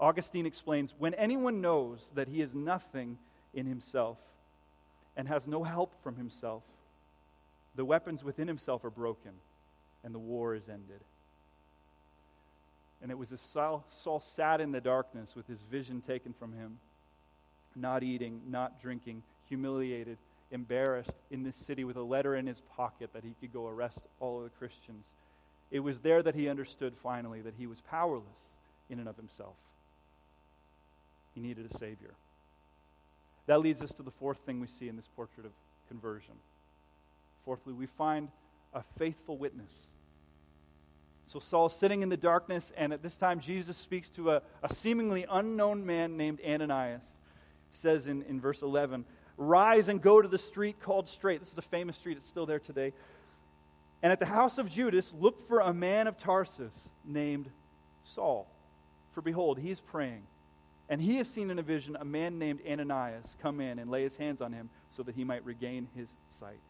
[0.00, 3.18] Augustine explains when anyone knows that he is nothing
[3.54, 4.18] in himself
[5.16, 6.62] and has no help from himself,
[7.76, 9.32] the weapons within himself are broken
[10.02, 11.00] and the war is ended.
[13.02, 16.52] And it was as Saul, Saul sat in the darkness with his vision taken from
[16.52, 16.78] him,
[17.74, 20.18] not eating, not drinking, humiliated,
[20.52, 23.98] embarrassed in this city with a letter in his pocket that he could go arrest
[24.20, 25.04] all of the Christians
[25.72, 28.26] it was there that he understood finally that he was powerless
[28.90, 29.54] in and of himself.
[31.34, 32.10] He needed a Savior.
[33.46, 35.52] That leads us to the fourth thing we see in this portrait of
[35.88, 36.34] conversion.
[37.46, 38.28] Fourthly, we find
[38.74, 39.72] a faithful witness.
[41.32, 44.70] So Saul's sitting in the darkness, and at this time, Jesus speaks to a, a
[44.70, 47.00] seemingly unknown man named Ananias.
[47.70, 49.06] He says in, in verse 11,
[49.38, 51.40] Rise and go to the street called Straight.
[51.40, 52.92] This is a famous street, it's still there today.
[54.02, 57.48] And at the house of Judas, look for a man of Tarsus named
[58.04, 58.46] Saul.
[59.12, 60.24] For behold, he is praying.
[60.90, 64.02] And he has seen in a vision a man named Ananias come in and lay
[64.02, 66.60] his hands on him so that he might regain his sight.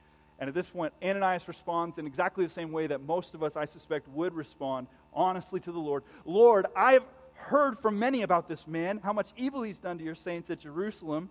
[0.43, 3.55] And at this point, Ananias responds in exactly the same way that most of us,
[3.55, 8.67] I suspect, would respond honestly to the Lord Lord, I've heard from many about this
[8.67, 11.31] man, how much evil he's done to your saints at Jerusalem.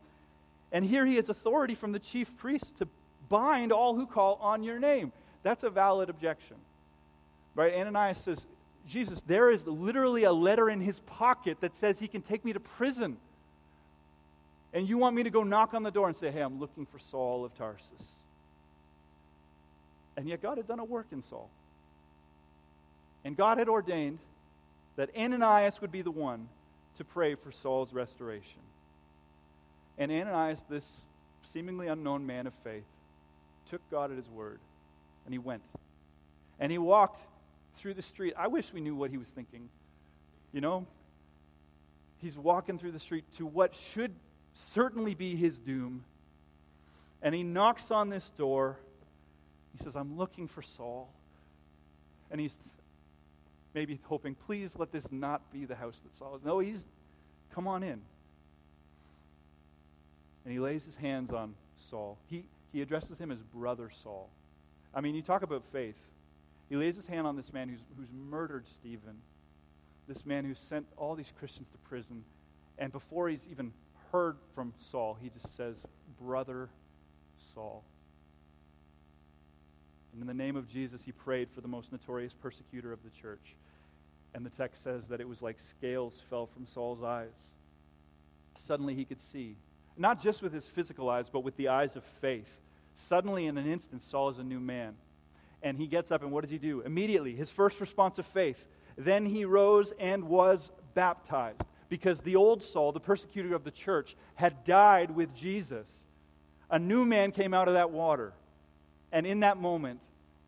[0.72, 2.88] And here he has authority from the chief priests to
[3.28, 5.12] bind all who call on your name.
[5.44, 6.56] That's a valid objection.
[7.54, 7.74] Right?
[7.74, 8.46] Ananias says,
[8.88, 12.54] Jesus, there is literally a letter in his pocket that says he can take me
[12.54, 13.18] to prison.
[14.72, 16.86] And you want me to go knock on the door and say, hey, I'm looking
[16.86, 18.21] for Saul of Tarsus.
[20.22, 21.50] And yet God had done a work in Saul.
[23.26, 24.20] And God had ordained
[24.96, 26.48] that Ananias would be the one
[27.00, 28.62] to pray for Saul's restoration.
[29.98, 31.02] And Ananias, this
[31.42, 32.84] seemingly unknown man of faith,
[33.72, 34.60] took God at his word
[35.26, 35.64] and he went.
[36.60, 37.24] And he walked
[37.78, 38.36] through the street.
[38.38, 39.70] I wish we knew what he was thinking.
[40.54, 40.86] You know?
[42.20, 44.14] He's walking through the street to what should
[44.54, 46.04] certainly be his doom.
[47.24, 48.78] And he knocks on this door.
[49.78, 51.10] He says, I'm looking for Saul.
[52.30, 52.58] And he's
[53.74, 56.44] maybe hoping, please let this not be the house that Saul is.
[56.44, 56.86] No, he's,
[57.54, 58.02] come on in.
[60.44, 62.18] And he lays his hands on Saul.
[62.28, 64.30] He, he addresses him as Brother Saul.
[64.94, 65.96] I mean, you talk about faith.
[66.70, 69.18] He lays his hand on this man who's, who's murdered Stephen,
[70.08, 72.24] this man who sent all these Christians to prison.
[72.78, 73.72] And before he's even
[74.12, 75.76] heard from Saul, he just says,
[76.20, 76.70] Brother
[77.54, 77.84] Saul.
[80.14, 83.10] And in the name of Jesus, he prayed for the most notorious persecutor of the
[83.10, 83.56] church.
[84.34, 87.36] And the text says that it was like scales fell from Saul's eyes.
[88.58, 89.58] Suddenly he could see,
[89.98, 92.62] not just with his physical eyes, but with the eyes of faith
[92.96, 94.96] Suddenly, in an instant, Saul is a new man.
[95.64, 96.82] And he gets up, and what does he do?
[96.82, 98.66] Immediately, his first response of faith.
[98.98, 104.16] Then he rose and was baptized because the old Saul, the persecutor of the church,
[104.36, 106.06] had died with Jesus.
[106.70, 108.34] A new man came out of that water.
[109.12, 110.00] And in that moment,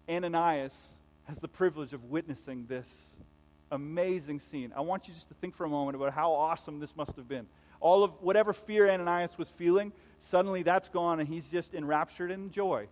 [0.09, 0.93] Ananias
[1.25, 3.13] has the privilege of witnessing this
[3.71, 4.73] amazing scene.
[4.75, 7.27] I want you just to think for a moment about how awesome this must have
[7.27, 7.47] been.
[7.79, 9.91] All of whatever fear Ananias was feeling,
[10.23, 12.87] Suddenly that's gone and he's just enraptured in joy.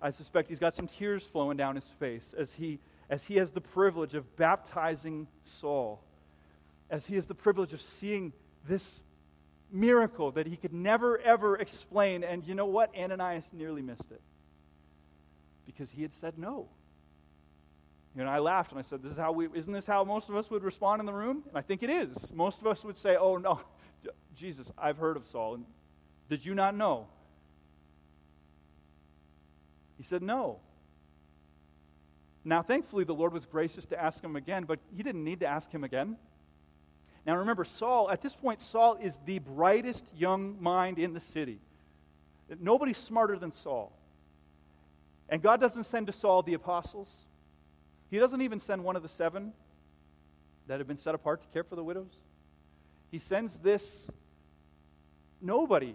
[0.00, 2.78] I suspect he's got some tears flowing down his face as he,
[3.10, 6.00] as he has the privilege of baptizing Saul,
[6.88, 8.32] as he has the privilege of seeing
[8.66, 9.02] this
[9.70, 12.24] miracle that he could never, ever explain.
[12.24, 12.96] And you know what?
[12.96, 14.22] Ananias nearly missed it
[15.68, 16.66] because he had said no.
[18.16, 20.28] You know, I laughed and I said, "This is how we isn't this how most
[20.28, 22.32] of us would respond in the room?" And I think it is.
[22.32, 23.60] Most of us would say, "Oh no,
[24.36, 25.54] Jesus, I've heard of Saul.
[25.54, 25.64] And
[26.28, 27.06] did you not know?
[29.96, 30.60] He said, No.
[32.44, 35.46] Now, thankfully, the Lord was gracious to ask him again, but he didn't need to
[35.46, 36.16] ask him again.
[37.26, 41.58] Now, remember, Saul, at this point, Saul is the brightest young mind in the city.
[42.60, 43.92] Nobody's smarter than Saul.
[45.28, 47.14] And God doesn't send to Saul the apostles,
[48.10, 49.52] He doesn't even send one of the seven
[50.66, 52.18] that have been set apart to care for the widows.
[53.10, 54.06] He sends this
[55.40, 55.94] nobody,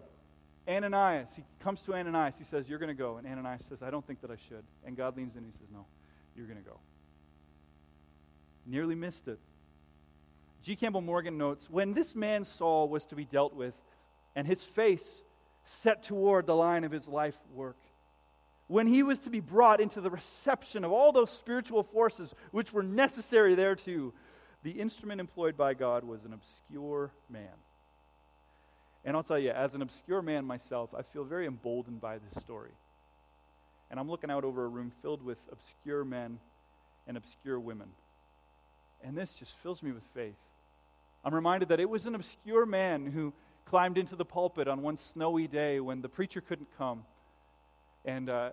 [0.68, 1.30] Ananias.
[1.36, 2.36] He comes to Ananias.
[2.38, 3.18] He says, You're going to go.
[3.18, 4.64] And Ananias says, I don't think that I should.
[4.86, 5.86] And God leans in and he says, No,
[6.36, 6.80] you're going to go.
[8.66, 9.40] Nearly missed it.
[10.64, 10.78] G.
[10.78, 13.74] Campbell Morgan notes when this man Saul was to be dealt with,
[14.36, 15.22] and his face
[15.66, 17.78] set toward the line of his life work,
[18.68, 22.72] when he was to be brought into the reception of all those spiritual forces which
[22.72, 24.14] were necessary thereto,
[24.64, 27.52] the instrument employed by God was an obscure man.
[29.06, 32.42] And I'll tell you, as an obscure man myself, I feel very emboldened by this
[32.42, 32.72] story.
[33.92, 36.40] And I'm looking out over a room filled with obscure men
[37.06, 37.90] and obscure women.
[39.04, 40.38] And this just fills me with faith.
[41.26, 43.34] I'm reminded that it was an obscure man who
[43.66, 47.04] climbed into the pulpit on one snowy day when the preacher couldn't come.
[48.06, 48.52] And uh,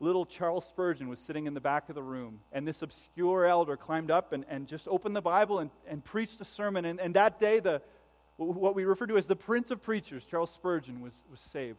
[0.00, 2.40] little Charles Spurgeon was sitting in the back of the room.
[2.52, 6.40] And this obscure elder climbed up and, and just opened the Bible and, and preached
[6.40, 6.84] a sermon.
[6.84, 7.82] And, and that day, the,
[8.36, 11.78] what we refer to as the Prince of Preachers, Charles Spurgeon, was, was saved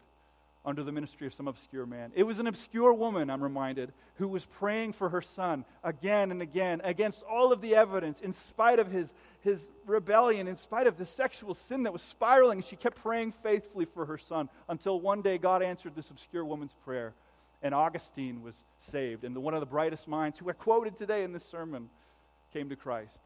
[0.65, 2.11] under the ministry of some obscure man.
[2.15, 6.41] It was an obscure woman, I'm reminded, who was praying for her son again and
[6.41, 10.97] again against all of the evidence, in spite of his, his rebellion, in spite of
[10.97, 12.63] the sexual sin that was spiraling.
[12.63, 16.73] She kept praying faithfully for her son until one day God answered this obscure woman's
[16.83, 17.13] prayer,
[17.61, 19.23] and Augustine was saved.
[19.23, 21.89] And one of the brightest minds who are quoted today in this sermon
[22.51, 23.19] came to Christ.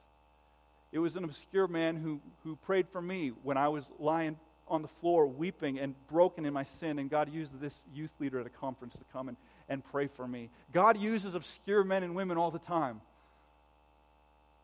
[0.91, 4.37] It was an obscure man who, who prayed for me when I was lying
[4.69, 8.39] on the floor weeping and broken in my sin, and God used this youth leader
[8.39, 10.49] at a conference to come and, and pray for me.
[10.73, 13.01] God uses obscure men and women all the time.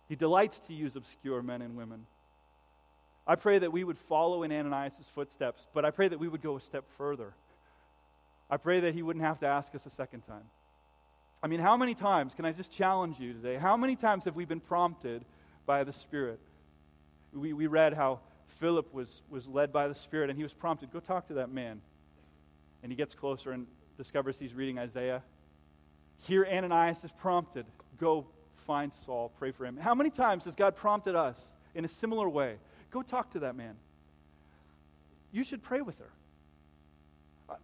[0.07, 2.05] He delights to use obscure men and women.
[3.27, 6.43] I pray that we would follow in Ananias' footsteps, but I pray that we would
[6.43, 7.33] go a step further.
[8.49, 10.43] I pray that he wouldn't have to ask us a second time.
[11.41, 13.55] I mean, how many times, can I just challenge you today?
[13.55, 15.25] How many times have we been prompted
[15.65, 16.39] by the Spirit?
[17.33, 18.19] We, we read how
[18.59, 21.51] Philip was, was led by the Spirit and he was prompted, go talk to that
[21.51, 21.81] man.
[22.83, 25.23] And he gets closer and discovers he's reading Isaiah.
[26.19, 27.65] Here, Ananias is prompted,
[27.99, 28.25] go
[28.65, 29.77] find Saul, pray for him.
[29.77, 31.41] How many times has God prompted us
[31.73, 32.55] in a similar way?
[32.91, 33.75] Go talk to that man.
[35.31, 36.09] You should pray with her.
[37.49, 37.55] Uh,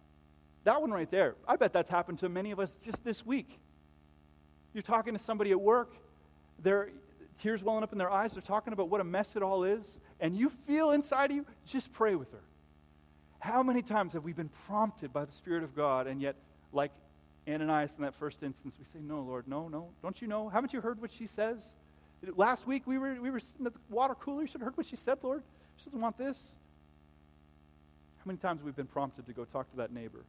[0.64, 3.58] that one right there, I bet that's happened to many of us just this week.
[4.74, 5.94] You're talking to somebody at work,
[6.62, 6.90] they're
[7.38, 9.98] tears welling up in their eyes, they're talking about what a mess it all is,
[10.22, 12.40] and you feel inside of you, just pray with her.
[13.40, 16.36] How many times have we been prompted by the Spirit of God, and yet,
[16.72, 16.92] like
[17.46, 19.88] Ananias in that first instance, we say, No, Lord, no, no.
[20.00, 20.48] Don't you know?
[20.48, 21.74] Haven't you heard what she says?
[22.36, 24.42] Last week we were, we were sitting at the water cooler.
[24.42, 25.42] You should have heard what she said, Lord.
[25.76, 26.40] She doesn't want this.
[28.18, 30.24] How many times have we've been prompted to go talk to that neighbor?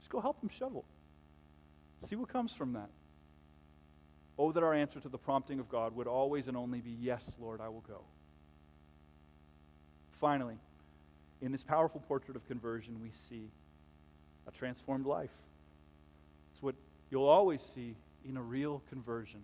[0.00, 0.86] Just go help him shovel.
[2.02, 2.88] See what comes from that.
[4.38, 7.30] Oh, that our answer to the prompting of God would always and only be, Yes,
[7.38, 8.00] Lord, I will go.
[10.20, 10.56] Finally,
[11.42, 13.48] in this powerful portrait of conversion, we see
[14.46, 15.30] a transformed life.
[16.52, 16.74] It's what
[17.10, 17.96] you'll always see
[18.28, 19.40] in a real conversion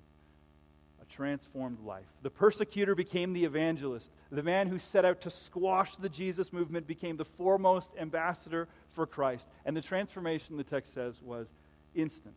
[1.00, 2.04] a transformed life.
[2.22, 4.11] The persecutor became the evangelist.
[4.30, 9.06] The man who set out to squash the Jesus movement became the foremost ambassador for
[9.06, 9.48] Christ.
[9.64, 11.48] And the transformation, the text says, was
[11.94, 12.35] instant.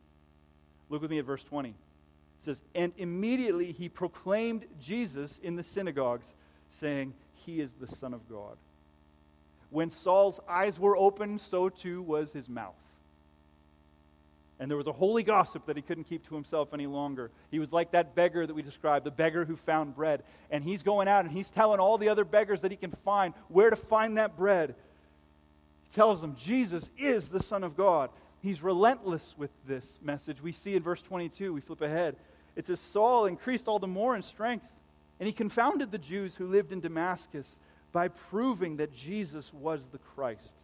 [0.90, 1.70] Look with me at verse 20.
[1.70, 1.76] It
[2.42, 6.34] says, And immediately he proclaimed Jesus in the synagogues,
[6.70, 7.14] saying,
[7.46, 8.58] he is the Son of God.
[9.70, 12.76] When Saul's eyes were opened, so too was his mouth.
[14.60, 17.32] And there was a holy gossip that he couldn't keep to himself any longer.
[17.50, 20.24] He was like that beggar that we described, the beggar who found bread.
[20.52, 23.34] And he's going out and he's telling all the other beggars that he can find
[23.50, 24.76] where to find that bread.
[25.84, 28.10] He tells them Jesus is the Son of God.
[28.42, 30.42] He's relentless with this message.
[30.42, 32.16] We see in verse 22, we flip ahead.
[32.56, 34.66] It says, Saul increased all the more in strength
[35.24, 37.58] and he confounded the Jews who lived in Damascus
[37.94, 40.56] by proving that Jesus was the Christ.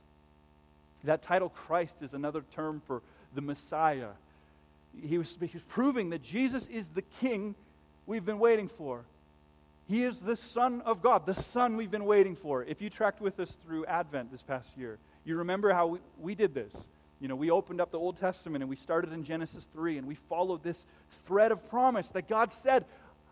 [1.05, 3.01] That title, Christ, is another term for
[3.33, 4.09] the Messiah.
[5.01, 7.55] He was, he was proving that Jesus is the King
[8.05, 9.05] we've been waiting for.
[9.87, 12.65] He is the Son of God, the Son we've been waiting for.
[12.65, 16.35] If you tracked with us through Advent this past year, you remember how we, we
[16.35, 16.73] did this.
[17.21, 20.05] You know, we opened up the Old Testament and we started in Genesis 3 and
[20.05, 20.85] we followed this
[21.25, 22.83] thread of promise that God said,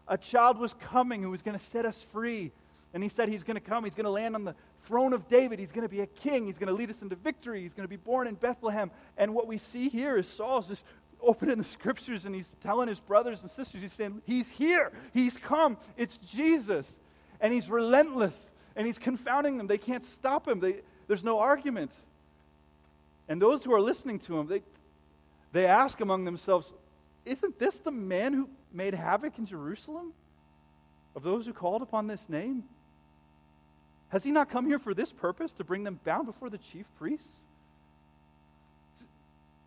[0.07, 2.51] a child was coming who was going to set us free.
[2.93, 5.27] And he said he's going to come, he's going to land on the throne of
[5.27, 5.59] David.
[5.59, 6.45] He's going to be a king.
[6.45, 7.61] He's going to lead us into victory.
[7.61, 8.89] He's going to be born in Bethlehem.
[9.17, 10.83] And what we see here is Saul's just
[11.21, 14.91] opening the scriptures and he's telling his brothers and sisters, he's saying, He's here.
[15.13, 15.77] He's come.
[15.97, 16.99] It's Jesus.
[17.41, 19.67] And he's relentless and he's confounding them.
[19.67, 20.59] They can't stop him.
[20.59, 20.77] They,
[21.07, 21.91] there's no argument.
[23.27, 24.61] And those who are listening to him, they,
[25.51, 26.71] they ask among themselves,
[27.25, 30.13] Isn't this the man who made havoc in Jerusalem?
[31.15, 32.63] Of those who called upon this name?
[34.09, 36.85] Has he not come here for this purpose, to bring them bound before the chief
[36.97, 37.33] priests?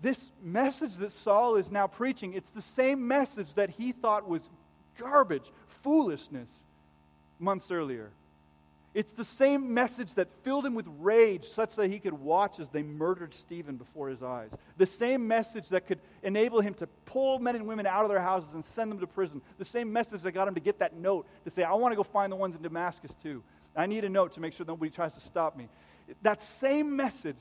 [0.00, 4.48] This message that Saul is now preaching, it's the same message that he thought was
[4.96, 6.64] garbage, foolishness
[7.38, 8.10] months earlier.
[8.92, 12.70] It's the same message that filled him with rage, such that he could watch as
[12.70, 14.50] they murdered Stephen before his eyes.
[14.78, 18.20] The same message that could enable him to pull men and women out of their
[18.20, 19.42] houses and send them to prison.
[19.58, 21.96] The same message that got him to get that note to say, I want to
[21.96, 23.44] go find the ones in Damascus too.
[23.76, 25.68] I need a note to make sure nobody tries to stop me.
[26.22, 27.38] That same message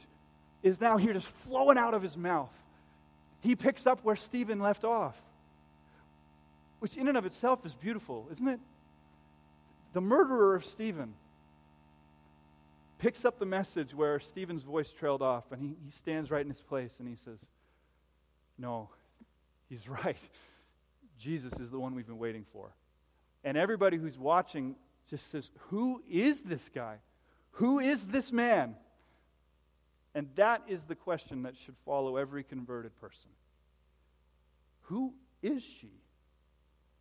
[0.61, 2.53] is now here just flowing out of his mouth.
[3.41, 5.19] He picks up where Stephen left off,
[6.77, 8.59] which in and of itself is beautiful, isn't it?
[9.93, 11.15] The murderer of Stephen
[12.99, 16.49] picks up the message where Stephen's voice trailed off, and he, he stands right in
[16.49, 17.39] his place and he says,
[18.57, 18.89] No,
[19.67, 20.17] he's right.
[21.17, 22.75] Jesus is the one we've been waiting for.
[23.43, 24.75] And everybody who's watching
[25.09, 26.97] just says, Who is this guy?
[27.53, 28.75] Who is this man?
[30.13, 33.29] And that is the question that should follow every converted person.
[34.83, 35.91] Who is she?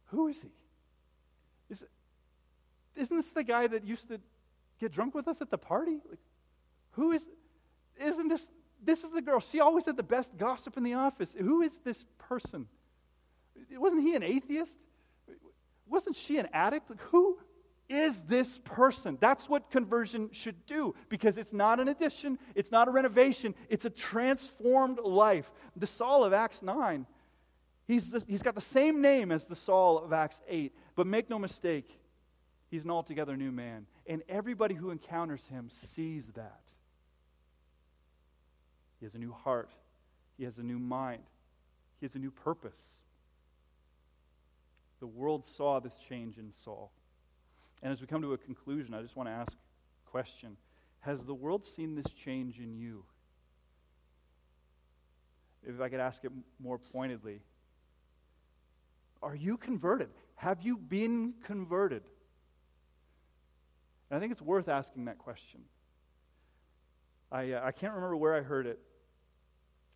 [0.07, 0.51] Who is he?
[1.71, 1.85] Is,
[2.95, 4.21] isn't this the guy that used to
[4.79, 6.01] get drunk with us at the party?
[6.09, 6.21] Like,
[6.93, 7.27] who is,
[8.01, 8.51] isn't this,
[8.83, 9.41] this is the girl.
[9.41, 11.35] She always had the best gossip in the office.
[11.39, 12.67] Who is this person?
[13.73, 14.79] Wasn't he an atheist?
[15.89, 16.91] Wasn't she an addict?
[16.91, 17.39] Like, who
[17.89, 19.17] is this person?
[19.21, 23.85] That's what conversion should do because it's not an addition, it's not a renovation, it's
[23.85, 25.51] a transformed life.
[25.77, 27.07] The Saul of Acts 9,
[27.87, 31.31] he's, the, he's got the same name as the Saul of Acts 8, but make
[31.31, 31.98] no mistake,
[32.71, 33.87] he's an altogether new man.
[34.07, 36.61] And everybody who encounters him sees that.
[38.99, 39.71] He has a new heart,
[40.37, 41.23] he has a new mind,
[42.01, 42.81] he has a new purpose.
[45.01, 46.91] The world saw this change in Saul.
[47.83, 50.57] And as we come to a conclusion, I just want to ask a question
[51.01, 53.05] Has the world seen this change in you?
[55.67, 57.41] If I could ask it more pointedly,
[59.23, 60.09] are you converted?
[60.37, 62.03] Have you been converted?
[64.11, 65.61] And I think it's worth asking that question.
[67.31, 68.79] I, uh, I can't remember where I heard it.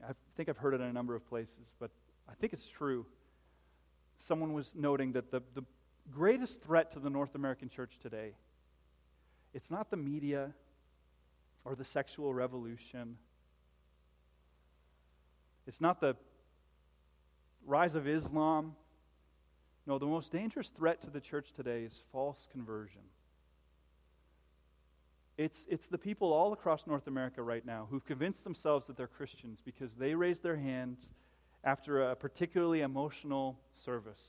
[0.06, 1.90] I think I've heard it in a number of places, but
[2.28, 3.06] I think it's true.
[4.18, 5.62] Someone was noting that the, the
[6.10, 8.32] greatest threat to the North American church today,
[9.54, 10.52] it's not the media
[11.64, 13.16] or the sexual revolution.
[15.66, 16.16] It's not the
[17.64, 18.74] rise of Islam.
[19.86, 23.02] No, the most dangerous threat to the church today is false conversion.
[25.38, 29.06] It's, it's the people all across North America right now who've convinced themselves that they're
[29.06, 31.08] Christians because they raised their hands
[31.64, 34.20] after a particularly emotional service.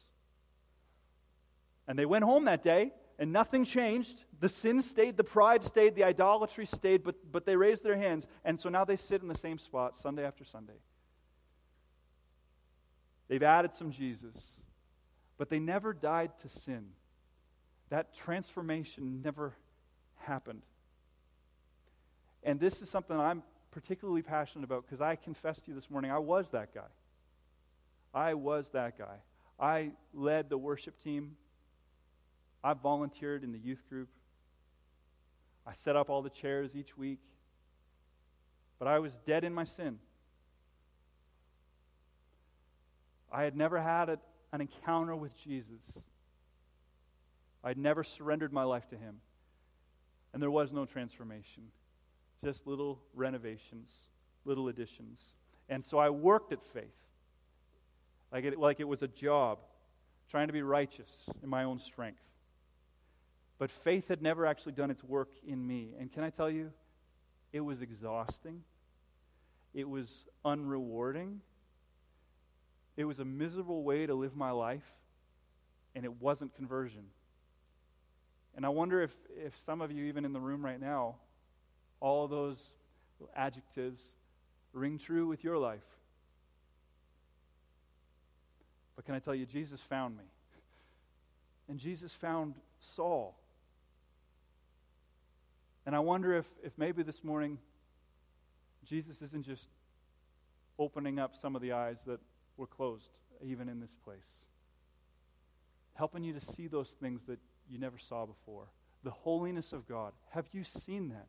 [1.87, 4.23] And they went home that day, and nothing changed.
[4.39, 8.27] The sin stayed, the pride stayed, the idolatry stayed, but, but they raised their hands.
[8.45, 10.79] And so now they sit in the same spot Sunday after Sunday.
[13.27, 14.57] They've added some Jesus,
[15.37, 16.87] but they never died to sin.
[17.89, 19.55] That transformation never
[20.17, 20.61] happened.
[22.43, 26.11] And this is something I'm particularly passionate about because I confessed to you this morning
[26.11, 26.81] I was that guy.
[28.13, 29.15] I was that guy.
[29.59, 31.37] I led the worship team
[32.63, 34.07] I volunteered in the youth group.
[35.67, 37.19] I set up all the chairs each week.
[38.79, 39.99] But I was dead in my sin.
[43.31, 44.19] I had never had a,
[44.51, 45.81] an encounter with Jesus.
[47.63, 49.17] I had never surrendered my life to Him.
[50.33, 51.63] And there was no transformation,
[52.43, 53.93] just little renovations,
[54.45, 55.21] little additions.
[55.69, 56.83] And so I worked at faith
[58.31, 59.59] like it, like it was a job,
[60.29, 62.23] trying to be righteous in my own strength.
[63.59, 65.93] But faith had never actually done its work in me.
[65.99, 66.71] And can I tell you,
[67.53, 68.63] it was exhausting,
[69.75, 71.37] it was unrewarding,
[72.97, 74.83] it was a miserable way to live my life,
[75.93, 77.05] and it wasn't conversion.
[78.55, 81.15] And I wonder if, if some of you, even in the room right now,
[82.03, 82.73] all those
[83.33, 84.01] adjectives
[84.73, 85.79] ring true with your life.
[88.97, 90.25] But can I tell you, Jesus found me.
[91.69, 93.39] And Jesus found Saul.
[95.85, 97.57] And I wonder if, if maybe this morning
[98.85, 99.69] Jesus isn't just
[100.77, 102.19] opening up some of the eyes that
[102.57, 104.27] were closed, even in this place.
[105.93, 107.39] Helping you to see those things that
[107.69, 108.65] you never saw before.
[109.05, 110.11] The holiness of God.
[110.31, 111.27] Have you seen that?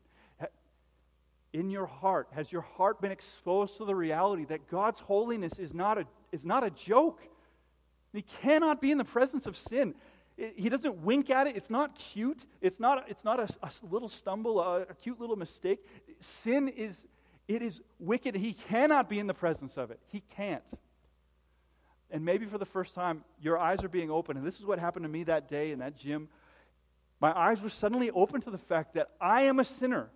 [1.55, 5.73] In your heart, has your heart been exposed to the reality that God's holiness is
[5.73, 7.21] not a, is not a joke?
[8.11, 9.95] He cannot be in the presence of sin.
[10.35, 11.55] he doesn't wink at it.
[11.55, 12.43] It's not cute.
[12.59, 15.79] It's not, it's not a, a little stumble, a, a cute little mistake.
[16.19, 17.07] Sin is,
[17.47, 18.35] it is wicked.
[18.35, 19.99] He cannot be in the presence of it.
[20.11, 20.61] He can't.
[22.11, 24.39] And maybe for the first time, your eyes are being opened.
[24.39, 26.27] And this is what happened to me that day in that gym.
[27.21, 30.09] My eyes were suddenly open to the fact that I am a sinner.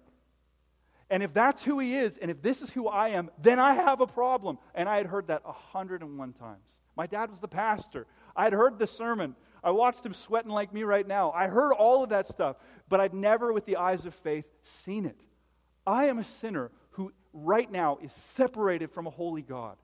[1.10, 3.74] And if that's who he is, and if this is who I am, then I
[3.74, 4.60] have a problem.
[4.76, 6.78] And I had heard that 101 times.
[6.96, 8.06] My dad was the pastor.
[8.36, 9.36] I had heard the sermon.
[9.64, 11.32] I watched him sweating like me right now.
[11.32, 12.58] I heard all of that stuff,
[12.88, 15.20] but I'd never, with the eyes of faith, seen it.
[15.86, 19.78] I am a sinner who right now is separated from a holy God.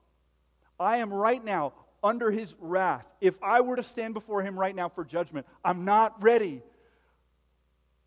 [0.78, 1.72] I am right now
[2.02, 3.06] under his wrath.
[3.20, 6.62] If I were to stand before him right now for judgment, I'm not ready.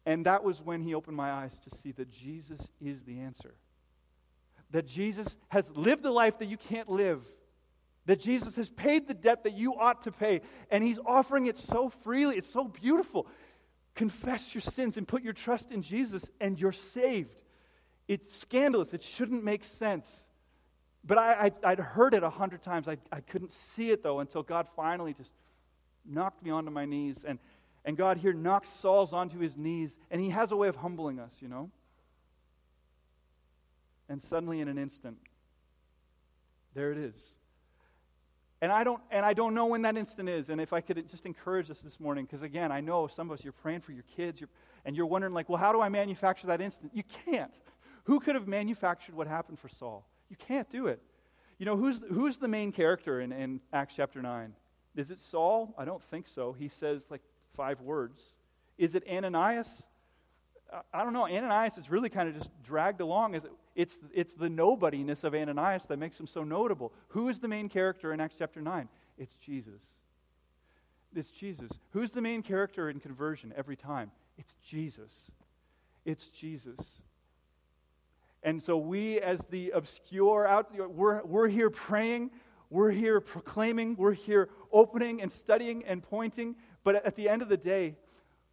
[0.06, 3.54] And that was when he opened my eyes to see that Jesus is the answer.
[4.72, 7.22] That Jesus has lived the life that you can't live.
[8.06, 10.42] That Jesus has paid the debt that you ought to pay.
[10.72, 12.38] And he's offering it so freely.
[12.38, 13.28] It's so beautiful.
[13.96, 17.42] Confess your sins and put your trust in Jesus, and you're saved.
[18.08, 18.94] It's scandalous.
[18.94, 20.28] It shouldn't make sense.
[21.04, 22.88] But I, I, would heard it a hundred times.
[22.88, 25.32] I, I couldn't see it, though, until God finally just
[26.06, 27.24] knocked me onto my knees.
[27.28, 27.40] And,
[27.90, 31.20] and God here knocks Saul's onto his knees, and he has a way of humbling
[31.20, 31.72] us, you know?
[34.08, 35.18] And suddenly, in an instant,
[36.76, 37.20] there it is.
[38.62, 40.50] And I don't, and I don't know when that instant is.
[40.50, 43.40] And if I could just encourage us this morning, because again, I know some of
[43.40, 44.52] us, you're praying for your kids, you're,
[44.86, 46.92] and you're wondering, like, well, how do I manufacture that instant?
[46.94, 47.56] You can't.
[48.04, 50.06] Who could have manufactured what happened for Saul?
[50.30, 51.02] You can't do it.
[51.58, 54.54] You know, who's, who's the main character in, in Acts chapter 9?
[54.96, 55.74] Is it Saul?
[55.76, 56.54] I don't think so.
[56.54, 57.22] He says like
[57.60, 58.24] five words.
[58.78, 59.84] Is it Ananias?
[60.94, 61.26] I don't know.
[61.26, 63.36] Ananias is really kind of just dragged along.
[63.36, 63.46] As
[63.76, 66.94] it's, it's the nobodiness of Ananias that makes him so notable.
[67.10, 68.88] Who is the main character in Acts chapter 9?
[69.18, 69.84] It's Jesus.
[71.14, 71.70] It's Jesus.
[71.92, 74.12] Who's the main character in conversion every time?
[74.38, 75.30] It's Jesus.
[76.06, 76.80] It's Jesus.
[78.42, 82.32] And so we, as the obscure out, we're, we're here praying,
[82.70, 86.56] we're here proclaiming, we're here opening and studying and pointing.
[86.84, 87.96] But at the end of the day,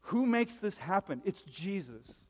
[0.02, 1.22] who makes this happen?
[1.24, 2.20] It's Jesus.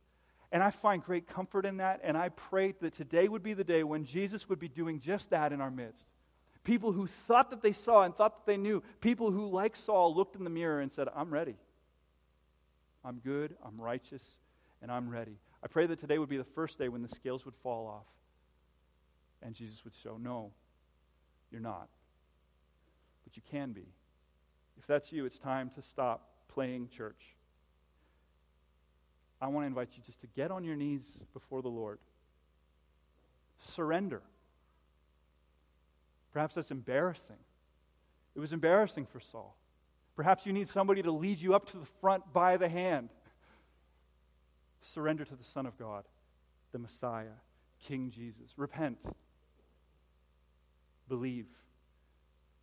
[0.52, 2.00] And I find great comfort in that.
[2.02, 5.30] And I pray that today would be the day when Jesus would be doing just
[5.30, 6.06] that in our midst.
[6.64, 8.82] People who thought that they saw and thought that they knew.
[9.00, 11.56] People who, like Saul, looked in the mirror and said, I'm ready.
[13.04, 14.24] I'm good, I'm righteous,
[14.82, 15.38] and I'm ready.
[15.62, 18.06] I pray that today would be the first day when the scales would fall off
[19.42, 20.50] and Jesus would show, no,
[21.52, 21.88] you're not.
[23.24, 23.86] But you can be.
[24.78, 27.34] If that's you, it's time to stop playing church.
[29.40, 31.98] I want to invite you just to get on your knees before the Lord.
[33.58, 34.22] Surrender.
[36.32, 37.36] Perhaps that's embarrassing.
[38.34, 39.56] It was embarrassing for Saul.
[40.14, 43.10] Perhaps you need somebody to lead you up to the front by the hand
[44.86, 46.04] Surrender to the Son of God,
[46.70, 47.34] the Messiah,
[47.88, 48.52] King Jesus.
[48.56, 48.98] Repent.
[51.08, 51.46] Believe.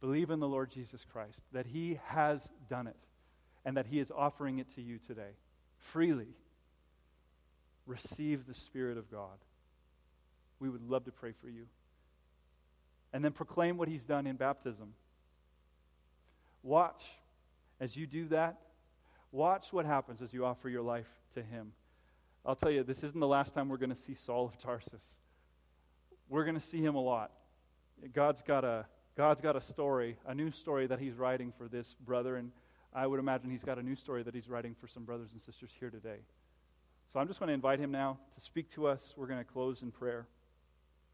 [0.03, 2.97] Believe in the Lord Jesus Christ, that He has done it,
[3.63, 5.37] and that He is offering it to you today
[5.77, 6.27] freely.
[7.85, 9.37] Receive the Spirit of God.
[10.59, 11.67] We would love to pray for you.
[13.13, 14.93] And then proclaim what He's done in baptism.
[16.63, 17.01] Watch
[17.79, 18.59] as you do that.
[19.31, 21.71] Watch what happens as you offer your life to Him.
[22.45, 25.19] I'll tell you, this isn't the last time we're going to see Saul of Tarsus.
[26.27, 27.31] We're going to see him a lot.
[28.13, 28.85] God's got a,
[29.15, 32.51] God's got a story, a new story that he's writing for this brother, and
[32.95, 35.39] I would imagine he's got a new story that he's writing for some brothers and
[35.39, 36.17] sisters here today.
[37.11, 39.13] So I'm just going to invite him now to speak to us.
[39.15, 40.25] We're going to close in prayer,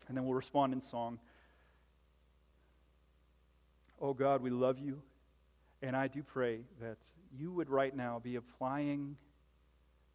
[0.08, 1.20] and then we'll respond in song.
[4.00, 5.02] Oh God, we love you,
[5.82, 7.00] and I do pray that
[7.38, 9.18] you would right now be applying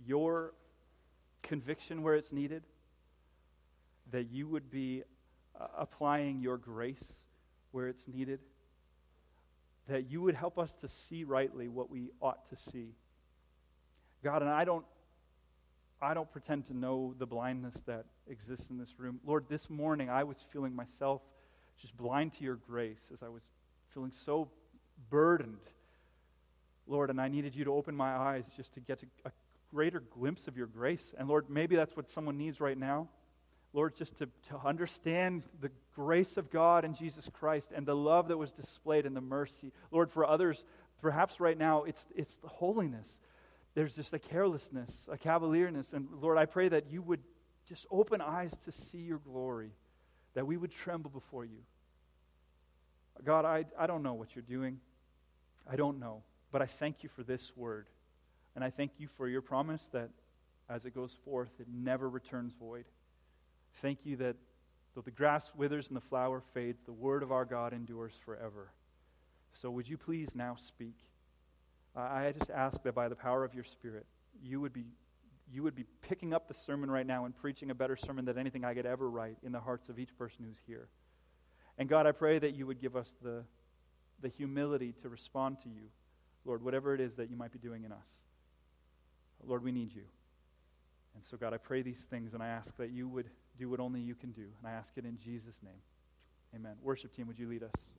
[0.06, 0.54] your
[1.42, 2.62] conviction where it's needed,
[4.10, 5.02] that you would be
[5.60, 7.23] uh, applying your grace
[7.74, 8.38] where it's needed,
[9.88, 12.94] that you would help us to see rightly what we ought to see.
[14.22, 14.84] God, and I don't
[16.00, 19.18] I don't pretend to know the blindness that exists in this room.
[19.24, 21.22] Lord, this morning I was feeling myself
[21.80, 23.42] just blind to your grace as I was
[23.92, 24.50] feeling so
[25.10, 25.58] burdened.
[26.86, 29.32] Lord, and I needed you to open my eyes just to get a, a
[29.70, 31.14] greater glimpse of your grace.
[31.18, 33.08] And Lord, maybe that's what someone needs right now.
[33.74, 38.28] Lord, just to, to understand the grace of God and Jesus Christ and the love
[38.28, 39.72] that was displayed and the mercy.
[39.90, 40.64] Lord, for others,
[41.02, 43.20] perhaps right now, it's, it's the holiness.
[43.74, 45.92] There's just a carelessness, a cavalierness.
[45.92, 47.18] And Lord, I pray that you would
[47.68, 49.72] just open eyes to see your glory,
[50.34, 51.58] that we would tremble before you.
[53.24, 54.78] God, I, I don't know what you're doing.
[55.68, 56.22] I don't know.
[56.52, 57.88] But I thank you for this word.
[58.54, 60.10] And I thank you for your promise that
[60.68, 62.84] as it goes forth, it never returns void.
[63.82, 64.36] Thank you that
[64.94, 68.70] though the grass withers and the flower fades, the word of our God endures forever.
[69.52, 70.96] So would you please now speak?
[71.96, 74.06] I just ask that by the power of your Spirit,
[74.42, 74.84] you would be
[75.52, 78.38] you would be picking up the sermon right now and preaching a better sermon than
[78.38, 80.88] anything I could ever write in the hearts of each person who's here.
[81.76, 83.44] And God, I pray that you would give us the,
[84.22, 85.82] the humility to respond to you,
[86.44, 88.08] Lord, whatever it is that you might be doing in us.
[89.46, 90.04] Lord, we need you.
[91.14, 93.80] And so, God, I pray these things and I ask that you would do what
[93.80, 94.46] only you can do.
[94.58, 95.80] And I ask it in Jesus' name.
[96.54, 96.74] Amen.
[96.82, 97.93] Worship team, would you lead us?